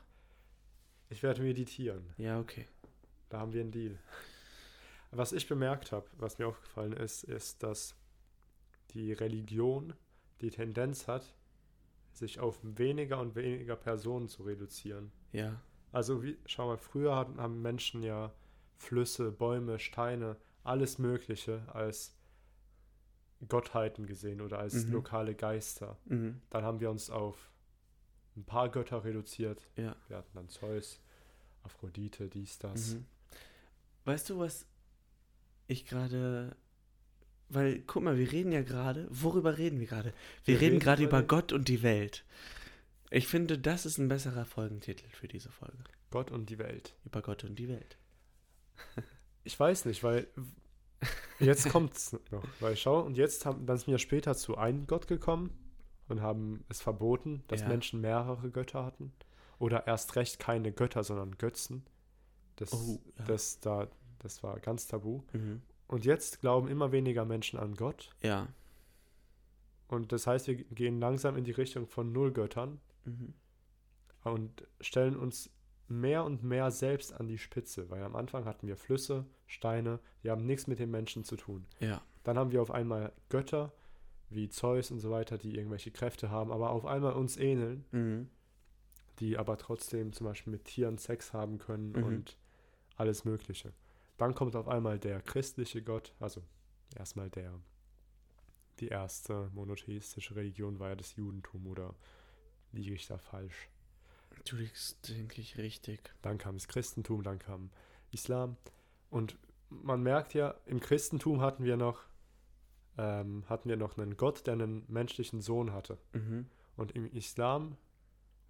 [1.08, 2.12] Ich werde meditieren.
[2.18, 2.66] Ja, okay.
[3.28, 3.98] Da haben wir einen Deal.
[5.12, 7.94] Was ich bemerkt habe, was mir aufgefallen ist, ist, dass
[8.96, 9.94] die Religion
[10.40, 11.34] die Tendenz hat,
[12.12, 15.12] sich auf weniger und weniger Personen zu reduzieren.
[15.32, 15.60] Ja,
[15.92, 18.32] Also, wie, schau mal, früher hatten, haben Menschen ja
[18.76, 22.14] Flüsse, Bäume, Steine, alles Mögliche als
[23.48, 24.92] Gottheiten gesehen oder als Mhm.
[24.92, 25.98] lokale Geister.
[26.06, 26.40] mhm.
[26.50, 27.50] Dann haben wir uns auf
[28.36, 29.66] ein paar Götter reduziert.
[29.76, 29.94] ja.
[30.08, 31.00] Wir hatten dann Zeus,
[31.62, 32.94] Aphrodite, dies, das.
[32.94, 33.06] Mhm.
[34.04, 34.66] Weißt du, was
[35.66, 36.56] ich gerade.
[37.48, 39.06] Weil, guck mal, wir reden ja gerade.
[39.10, 40.12] Worüber reden wir gerade?
[40.44, 42.24] Wir, Wir reden gerade über Gott und die Welt.
[43.10, 45.84] Ich finde, das ist ein besserer Folgentitel für diese Folge.
[46.10, 46.94] Gott und die Welt.
[47.04, 47.96] Über Gott und die Welt.
[49.44, 50.26] Ich weiß nicht, weil
[51.38, 52.44] jetzt kommt's noch.
[52.60, 55.50] Weil schau, und jetzt haben, dann sind wir später zu einem Gott gekommen
[56.08, 57.68] und haben es verboten, dass Ja.
[57.68, 59.12] Menschen mehrere Götter hatten.
[59.58, 61.84] Oder erst recht keine Götter, sondern Götzen.
[62.56, 63.24] Das, Oh, ja.
[63.24, 63.88] das, da,
[64.18, 65.22] das war ganz tabu.
[65.32, 65.62] Mhm.
[65.88, 68.10] Und jetzt glauben immer weniger Menschen an Gott.
[68.22, 68.48] Ja.
[69.88, 73.34] Und das heißt, wir gehen langsam in die Richtung von null Göttern Mhm.
[74.24, 75.48] und stellen uns
[75.88, 77.88] mehr und mehr selbst an die Spitze.
[77.88, 81.64] Weil am Anfang hatten wir Flüsse, Steine, die haben nichts mit den Menschen zu tun.
[81.78, 82.02] Ja.
[82.24, 83.72] Dann haben wir auf einmal Götter
[84.28, 88.28] wie Zeus und so weiter, die irgendwelche Kräfte haben, aber auf einmal uns ähneln, Mhm.
[89.20, 92.02] die aber trotzdem zum Beispiel mit Tieren Sex haben können Mhm.
[92.02, 92.36] und
[92.96, 93.72] alles Mögliche.
[94.16, 96.42] Dann kommt auf einmal der christliche Gott, also
[96.96, 97.60] erstmal der,
[98.80, 101.94] die erste monotheistische Religion war ja das Judentum oder
[102.72, 103.68] liege ich da falsch?
[104.44, 106.14] Du liegst, denke ich, richtig.
[106.22, 107.70] Dann kam das Christentum, dann kam
[108.12, 108.56] Islam.
[109.10, 109.38] Und
[109.68, 112.04] man merkt ja, im Christentum hatten wir noch,
[112.98, 115.98] ähm, hatten wir noch einen Gott, der einen menschlichen Sohn hatte.
[116.12, 116.46] Mhm.
[116.76, 117.76] Und im Islam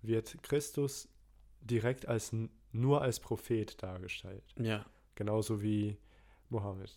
[0.02, 1.08] wird Christus
[1.60, 2.34] direkt als
[2.72, 4.44] nur als Prophet dargestellt.
[4.58, 4.84] Ja.
[5.16, 5.96] Genauso wie
[6.50, 6.94] Mohammed.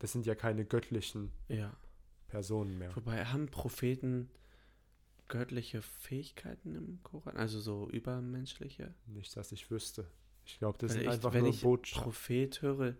[0.00, 1.72] Das sind ja keine göttlichen Ja.
[2.26, 2.94] Personen mehr.
[2.96, 4.28] Wobei haben Propheten
[5.28, 7.36] göttliche Fähigkeiten im Koran?
[7.36, 8.92] Also so übermenschliche?
[9.06, 10.06] Nicht, dass ich wüsste.
[10.44, 12.02] Ich glaube, das Weil sind ich, einfach wenn nur ich Botschaften.
[12.02, 12.94] Prophet höre,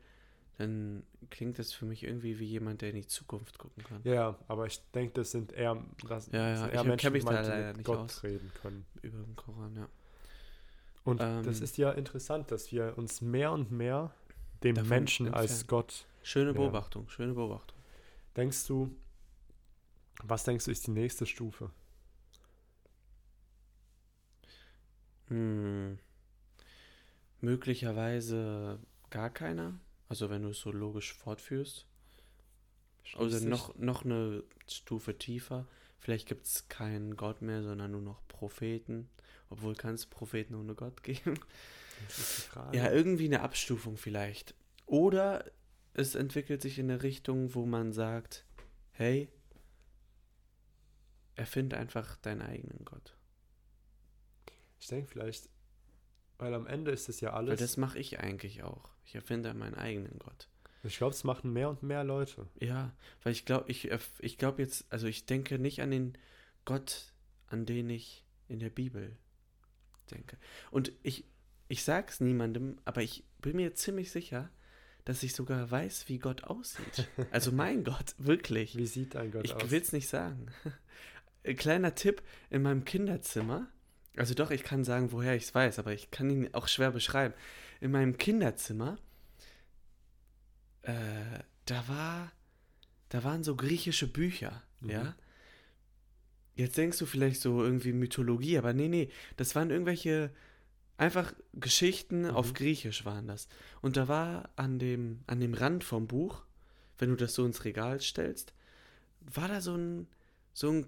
[0.59, 4.03] dann klingt das für mich irgendwie wie jemand, der in die Zukunft gucken kann.
[4.05, 7.73] Ja, aber ich denke, das sind eher, das Ja, ja, sind eher Menschen, mich da
[7.73, 8.87] die mit Gott reden können.
[9.03, 9.89] Über den Koran, ja.
[11.03, 14.15] Und Ähm, das ist ja interessant, dass wir uns mehr und mehr
[14.63, 15.69] dem Davon Menschen als entfernen.
[15.69, 16.07] Gott.
[16.23, 16.57] Schöne Ja.
[16.57, 17.79] Beobachtung, schöne Beobachtung.
[18.37, 18.95] Denkst du,
[20.23, 21.71] was denkst du ist die nächste Stufe?
[25.29, 25.99] Hm.
[27.41, 29.79] Möglicherweise gar keiner.
[30.09, 31.87] Also wenn du es so logisch fortführst.
[33.17, 35.67] Also noch, noch eine Stufe tiefer.
[35.99, 39.09] Vielleicht gibt es keinen Gott mehr, sondern nur noch Propheten.
[39.49, 41.39] Obwohl kann es Propheten ohne Gott geben.
[42.09, 42.49] Das.
[42.73, 44.55] Ja, irgendwie eine Abstufung vielleicht.
[44.87, 45.45] Oder
[45.95, 48.45] es entwickelt sich in eine Richtung, wo man sagt,
[48.93, 49.29] hey,
[51.37, 53.17] erfind einfach deinen eigenen Gott.
[54.79, 55.49] ich denke vielleicht,
[56.39, 57.61] weil am Ende ist es ja Weil alles.
[57.61, 58.91] das mache ich eigentlich auch.
[59.05, 60.49] Ich erfinde meinen eigenen Gott.
[60.83, 62.47] ich glaube, es machen mehr und mehr Leute.
[62.61, 66.17] Ja, weil ich glaube, ich, ich glaube jetzt, also ich denke nicht an den
[66.65, 67.13] Gott,
[67.47, 69.17] an den ich in der Bibel
[70.11, 70.39] denke.
[70.71, 71.25] Und ich,
[71.71, 74.51] ich sag's niemandem, aber ich bin mir ziemlich sicher,
[75.05, 77.09] dass ich sogar weiß, wie Gott aussieht.
[77.31, 78.77] Also mein Gott, wirklich.
[78.77, 79.71] Wie sieht ein Gott Ich aus?
[79.71, 80.47] will's nicht sagen.
[81.45, 83.68] Ein Kleiner Tipp, in meinem Kinderzimmer,
[84.16, 86.91] also doch, ich kann sagen, woher ich es weiß, aber ich kann ihn auch schwer
[86.91, 87.33] beschreiben.
[87.81, 88.99] In meinem Kinderzimmer,
[90.83, 90.93] äh,
[91.66, 92.33] da war,
[93.09, 94.91] da waren so griechische Bücher, Mhm.
[94.91, 95.14] ja.
[96.57, 100.31] Jetzt denkst du vielleicht so irgendwie Mythologie, aber nee, nee, das waren irgendwelche
[101.01, 102.31] einfach Geschichten Mhm.
[102.31, 103.49] auf Griechisch waren das.
[103.81, 106.43] Und da war an dem, an dem Rand vom Buch,
[106.99, 108.53] wenn du das so ins Regal stellst,
[109.21, 110.07] war da so ein,
[110.53, 110.87] so ein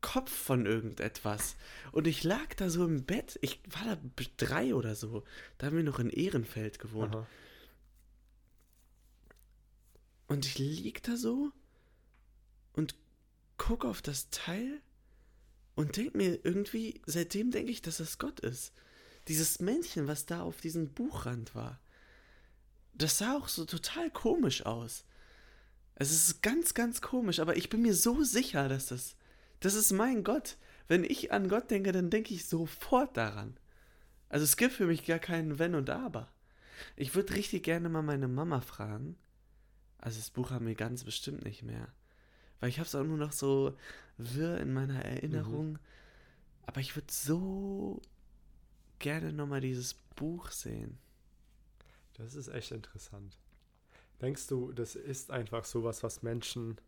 [0.00, 1.56] Kopf von irgendetwas.
[1.92, 4.00] Und ich lag da so im Bett, ich war da
[4.36, 5.24] drei oder so,
[5.58, 7.14] da haben wir noch in Ehrenfeld gewohnt.
[7.14, 7.26] Aha.
[10.26, 11.52] Und ich lieg da so
[12.72, 12.96] und
[13.58, 14.80] guck auf das Teil
[15.76, 18.72] und denk mir irgendwie, seitdem denke ich, dass das Gott ist.
[19.28, 21.80] Dieses Männchen, was da auf diesem Buchrand war,
[22.94, 25.04] das sah auch so total komisch aus.
[25.96, 29.16] Es ist ganz, ganz komisch, aber ich bin mir so sicher, dass das,
[29.60, 30.56] das ist mein Gott.
[30.88, 33.56] Wenn ich an Gott denke, dann denke ich sofort daran.
[34.28, 36.28] Also es gibt für mich gar keinen Wenn und Aber.
[36.94, 39.16] Ich würde richtig gerne mal meine Mama fragen.
[39.98, 41.88] Also das Buch haben wir ganz bestimmt nicht mehr.
[42.60, 43.76] Weil ich habe es auch nur noch so
[44.18, 45.78] wirr in meiner Erinnerung.
[46.66, 48.00] Aber ich würde so
[48.98, 50.98] gerne nochmal dieses Buch sehen.
[52.14, 53.38] Das ist echt interessant.
[54.20, 56.78] Denkst du, das ist einfach sowas, was Menschen,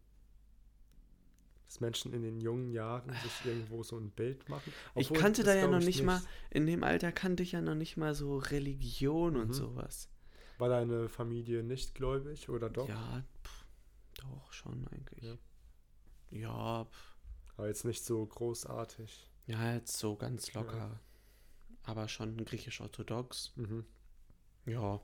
[1.67, 4.73] dass Menschen in den jungen Jahren sich irgendwo so ein Bild machen?
[4.95, 7.53] ich Obwohl, kannte das da ja noch ich nicht mal, in dem Alter kannte ich
[7.53, 9.53] ja noch nicht mal so Religion und Mhm.
[9.55, 10.09] sowas.
[10.57, 12.89] War deine Familie nicht gläubig oder doch?
[12.89, 13.65] Ja, pff,
[14.17, 15.25] doch schon eigentlich.
[15.25, 15.37] Ja.
[16.31, 17.17] Ja, pff,
[17.57, 19.31] Aber jetzt nicht so großartig.
[19.47, 21.01] ja, jetzt so ganz locker.
[21.89, 23.53] Aber schon griechisch-orthodox.
[23.57, 23.85] Mhm.
[24.67, 25.01] Ja.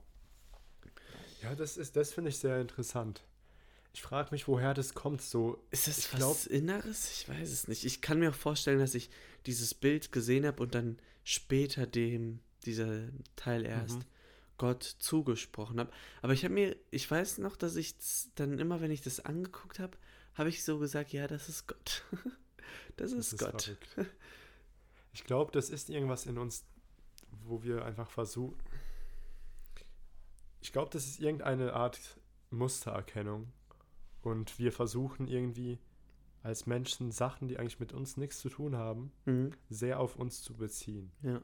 [1.41, 3.23] Ja, das ist, das finde ich sehr interessant.
[3.93, 5.21] Ich frage mich, woher das kommt.
[5.21, 7.11] So, Ist das was glaub- Inneres?
[7.11, 7.85] Ich weiß es nicht.
[7.85, 9.09] Ich kann mir auch vorstellen, dass ich
[9.45, 14.05] dieses Bild gesehen habe und dann später dem, dieser Teil erst, Mhm.
[14.57, 15.91] Gott zugesprochen habe.
[16.21, 17.95] Aber ich habe mir, ich weiß noch, dass ich
[18.35, 19.97] dann immer, wenn ich das angeguckt habe,
[20.35, 22.03] habe ich so gesagt, ja, das ist Gott.
[22.97, 23.61] das ist das Gott.
[23.95, 24.11] verrückt.
[25.13, 26.63] Ich glaube, das ist irgendwas in uns,
[27.47, 28.57] wo wir einfach versuchen.
[30.61, 32.19] Ich glaube, das ist irgendeine Art
[32.49, 33.51] Mustererkennung.
[34.21, 35.77] Und wir versuchen irgendwie
[36.41, 39.51] als Menschen Sachen, die eigentlich mit uns nichts zu tun haben, Mhm.
[39.69, 41.11] sehr auf uns zu beziehen.
[41.21, 41.41] Ja.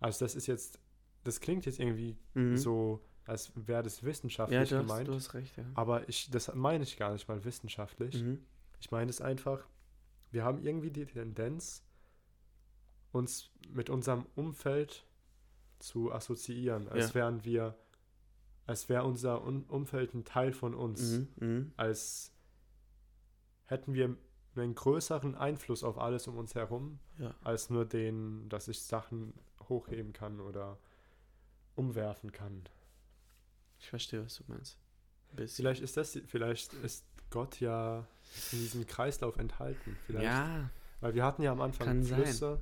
[0.00, 0.78] Also das ist jetzt,
[1.24, 2.56] das klingt jetzt irgendwie Mhm.
[2.56, 5.08] so, als wäre das ja, wissenschaftlich du hast, gemeint.
[5.08, 5.64] du hast recht, ja.
[5.74, 8.22] Aber ich, das meine ich gar nicht mal wissenschaftlich.
[8.22, 8.40] Mhm.
[8.80, 9.66] Ich meine es einfach,
[10.30, 11.82] wir haben irgendwie die Tendenz,
[13.12, 15.04] uns mit unserem Umfeld
[15.78, 17.14] zu assoziieren, als Ja.
[17.14, 17.76] wären wir,
[18.66, 21.28] als wäre unser Un Umfeld ein Teil von uns, Mhm.
[21.36, 21.72] Mhm.
[21.76, 22.32] als
[23.66, 24.16] hätten wir
[24.56, 27.34] einen größeren Einfluss auf alles um uns herum, Ja.
[27.42, 29.32] als nur den, dass ich Sachen
[29.68, 30.78] hochheben kann oder
[31.76, 32.64] umwerfen kann.
[33.78, 34.78] Ich verstehe, was du meinst.
[35.36, 38.06] Vielleicht ist das, vielleicht ist Gott ja
[38.50, 39.96] in diesem Kreislauf enthalten.
[40.04, 40.68] Vielleicht Ja,
[41.00, 42.60] Weil wir hatten ja am Anfang Kann sein.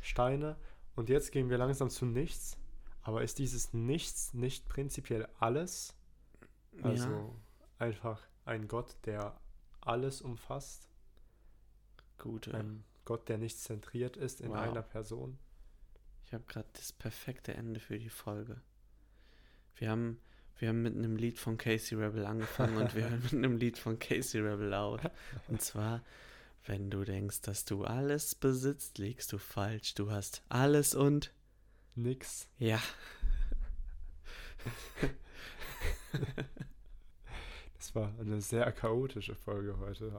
[0.00, 0.56] Steine
[0.96, 2.58] und jetzt gehen wir langsam zu nichts.
[3.02, 5.94] Aber ist dieses Nichts nicht prinzipiell alles?
[6.82, 7.30] Also ja,
[7.78, 9.40] einfach ein Gott, der
[9.80, 10.88] alles umfasst,
[12.18, 12.46] gut.
[12.48, 12.54] Ja.
[12.54, 14.58] ein Gott, der nicht zentriert ist in Wow.
[14.58, 15.38] einer Person.
[16.26, 18.60] Ich habe gerade das perfekte Ende für die Folge.
[19.76, 20.20] Wir haben,
[20.58, 23.78] wir haben mit einem Lied von Casey Rebel angefangen und wir hören mit einem Lied
[23.78, 25.00] von Casey Rebel auf.
[25.48, 26.02] Und zwar,
[26.66, 29.94] wenn du denkst, dass du alles besitzt, liegst du falsch.
[29.94, 31.32] Du hast alles und
[31.94, 32.48] Nix.
[32.58, 32.80] ja.
[37.76, 40.12] Das war eine sehr chaotische Folge heute.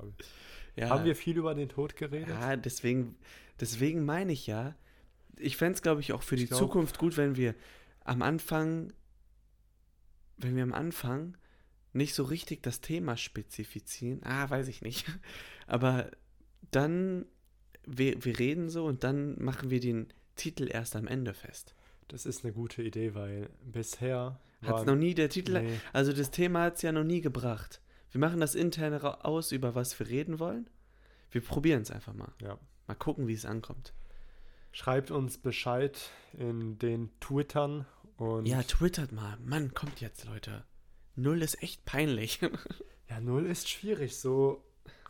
[0.76, 0.90] Ja.
[0.90, 2.30] Haben wir viel über den Tod geredet?
[2.30, 3.16] Ja, deswegen,
[3.60, 4.76] deswegen meine ich ja,
[5.38, 7.56] ich fände es, glaube ich, auch für die glaub- Zukunft gut, wenn wir
[8.04, 8.94] am Anfang,
[10.38, 11.38] wenn wir am Anfang
[11.92, 14.22] nicht so richtig das Thema spezifizieren.
[14.24, 15.06] Ah, weiß ich nicht.
[15.68, 16.10] Aber
[16.72, 17.26] dann,
[17.86, 21.76] wir, wir reden so und dann machen wir den Titel erst am Ende fest.
[22.08, 26.12] Das ist eine gute Idee, weil bisher Hat es noch nie der Titel, Nee, also
[26.14, 27.82] das Thema hat es ja noch nie gebracht.
[28.12, 30.68] Wir machen das intern aus, über was wir reden wollen.
[31.32, 32.34] Wir probieren es einfach mal.
[32.42, 32.58] ja.
[32.88, 33.94] Mal gucken, wie es ankommt.
[34.72, 37.86] Schreibt uns Bescheid in den Twittern
[38.18, 39.38] und Ja, twittert mal.
[39.46, 40.64] Mann, kommt jetzt, Leute.
[41.16, 42.40] Null ist echt peinlich.
[43.10, 44.18] ja, null ist schwierig.
[44.18, 44.64] So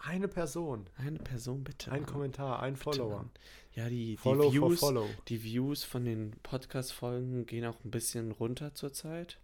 [0.04, 1.92] eine Person, Eine Person bitte.
[1.92, 2.06] ein.
[2.06, 3.18] Kommentar, ein Bitte, Follower.
[3.18, 3.30] Mann.
[3.76, 8.32] Ja, die, die, Follow for Views, die Views von den Podcast-Folgen gehen auch ein bisschen
[8.32, 9.38] runter zurzeit.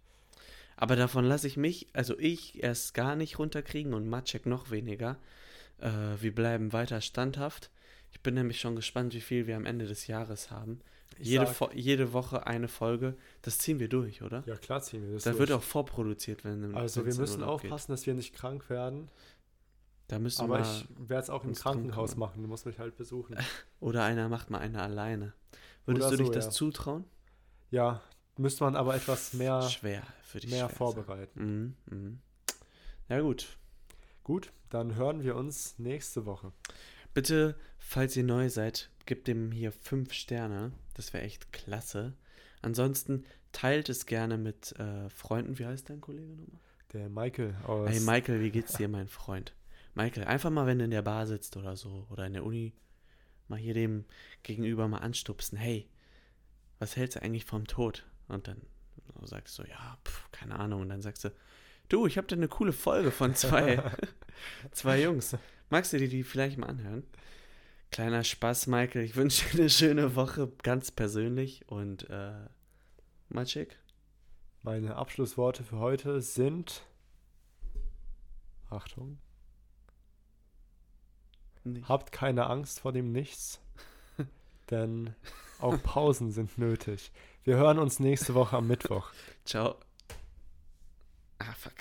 [0.76, 5.16] Aber davon lasse ich mich, also ich erst gar nicht runterkriegen und Maciek noch weniger.
[5.78, 7.70] Äh, wir bleiben weiter standhaft.
[8.12, 10.80] Ich bin nämlich schon gespannt, wie viel wir am Ende des Jahres haben.
[11.18, 13.14] Jede, sag- jede Woche eine Folge.
[13.40, 14.42] Das ziehen wir durch, oder?
[14.46, 15.40] Ja, klar ziehen wir das da durch.
[15.40, 17.70] wird auch vorproduziert, wenn Also wir müssen Urlaub geht.
[17.72, 19.08] aufpassen, dass wir nicht krank werden.
[20.08, 22.28] Da müssen Aber ich werde es auch im Krankenhaus kümmern.
[22.28, 22.42] machen.
[22.42, 23.36] Du musst mich halt besuchen.
[23.80, 25.32] Oder einer macht mal eine alleine.
[25.84, 26.50] Würdest Oder du dich so, das ja.
[26.50, 27.04] zutrauen?
[27.70, 28.00] Ja,
[28.36, 30.50] müsste man aber etwas mehr, Schwer für dich.
[30.50, 31.76] mehr vorbereiten.
[31.88, 32.18] Mhm, mhm.
[33.08, 33.56] Ja gut.
[34.22, 36.52] Gut, dann hören wir uns nächste Woche.
[37.14, 40.72] Bitte, falls ihr neu seid, gebt dem hier fünf Sterne.
[40.94, 42.14] Das wäre echt klasse.
[42.62, 45.58] Ansonsten teilt es gerne mit äh, Freunden.
[45.58, 46.60] Wie heißt dein Kollege nochmal?
[46.92, 47.88] Der Michael aus.
[47.88, 49.54] Hey Michael, wie geht's dir, mein Freund?
[49.96, 52.74] Michael, einfach mal, wenn du in der Bar sitzt oder so oder in der Uni,
[53.48, 54.04] mal hier dem
[54.42, 55.56] gegenüber mal anstupsen.
[55.56, 55.88] Hey,
[56.78, 58.04] was hältst du eigentlich vom Tod?
[58.28, 58.60] Und dann
[59.22, 60.82] sagst du, ja, pf, keine Ahnung.
[60.82, 61.30] Und dann sagst du,
[61.88, 63.82] du, ich habe da eine coole Folge von zwei,
[64.70, 65.34] zwei Jungs.
[65.70, 67.04] Magst du dir die vielleicht mal anhören?
[67.90, 69.02] Kleiner Spaß, Michael.
[69.02, 71.66] Ich wünsche dir eine schöne Woche, ganz persönlich.
[71.68, 72.34] Und äh,
[73.30, 73.78] Maciek,
[74.62, 76.82] Meine Abschlussworte für heute sind.
[78.68, 79.18] Achtung.
[81.72, 81.88] Nicht.
[81.88, 83.60] Habt keine Angst vor dem Nichts,
[84.70, 85.14] denn
[85.60, 87.12] auch Pausen sind nötig.
[87.44, 89.10] Wir hören uns nächste Woche am Mittwoch.
[89.44, 89.76] Ciao.
[91.38, 91.74] Ah, fuck.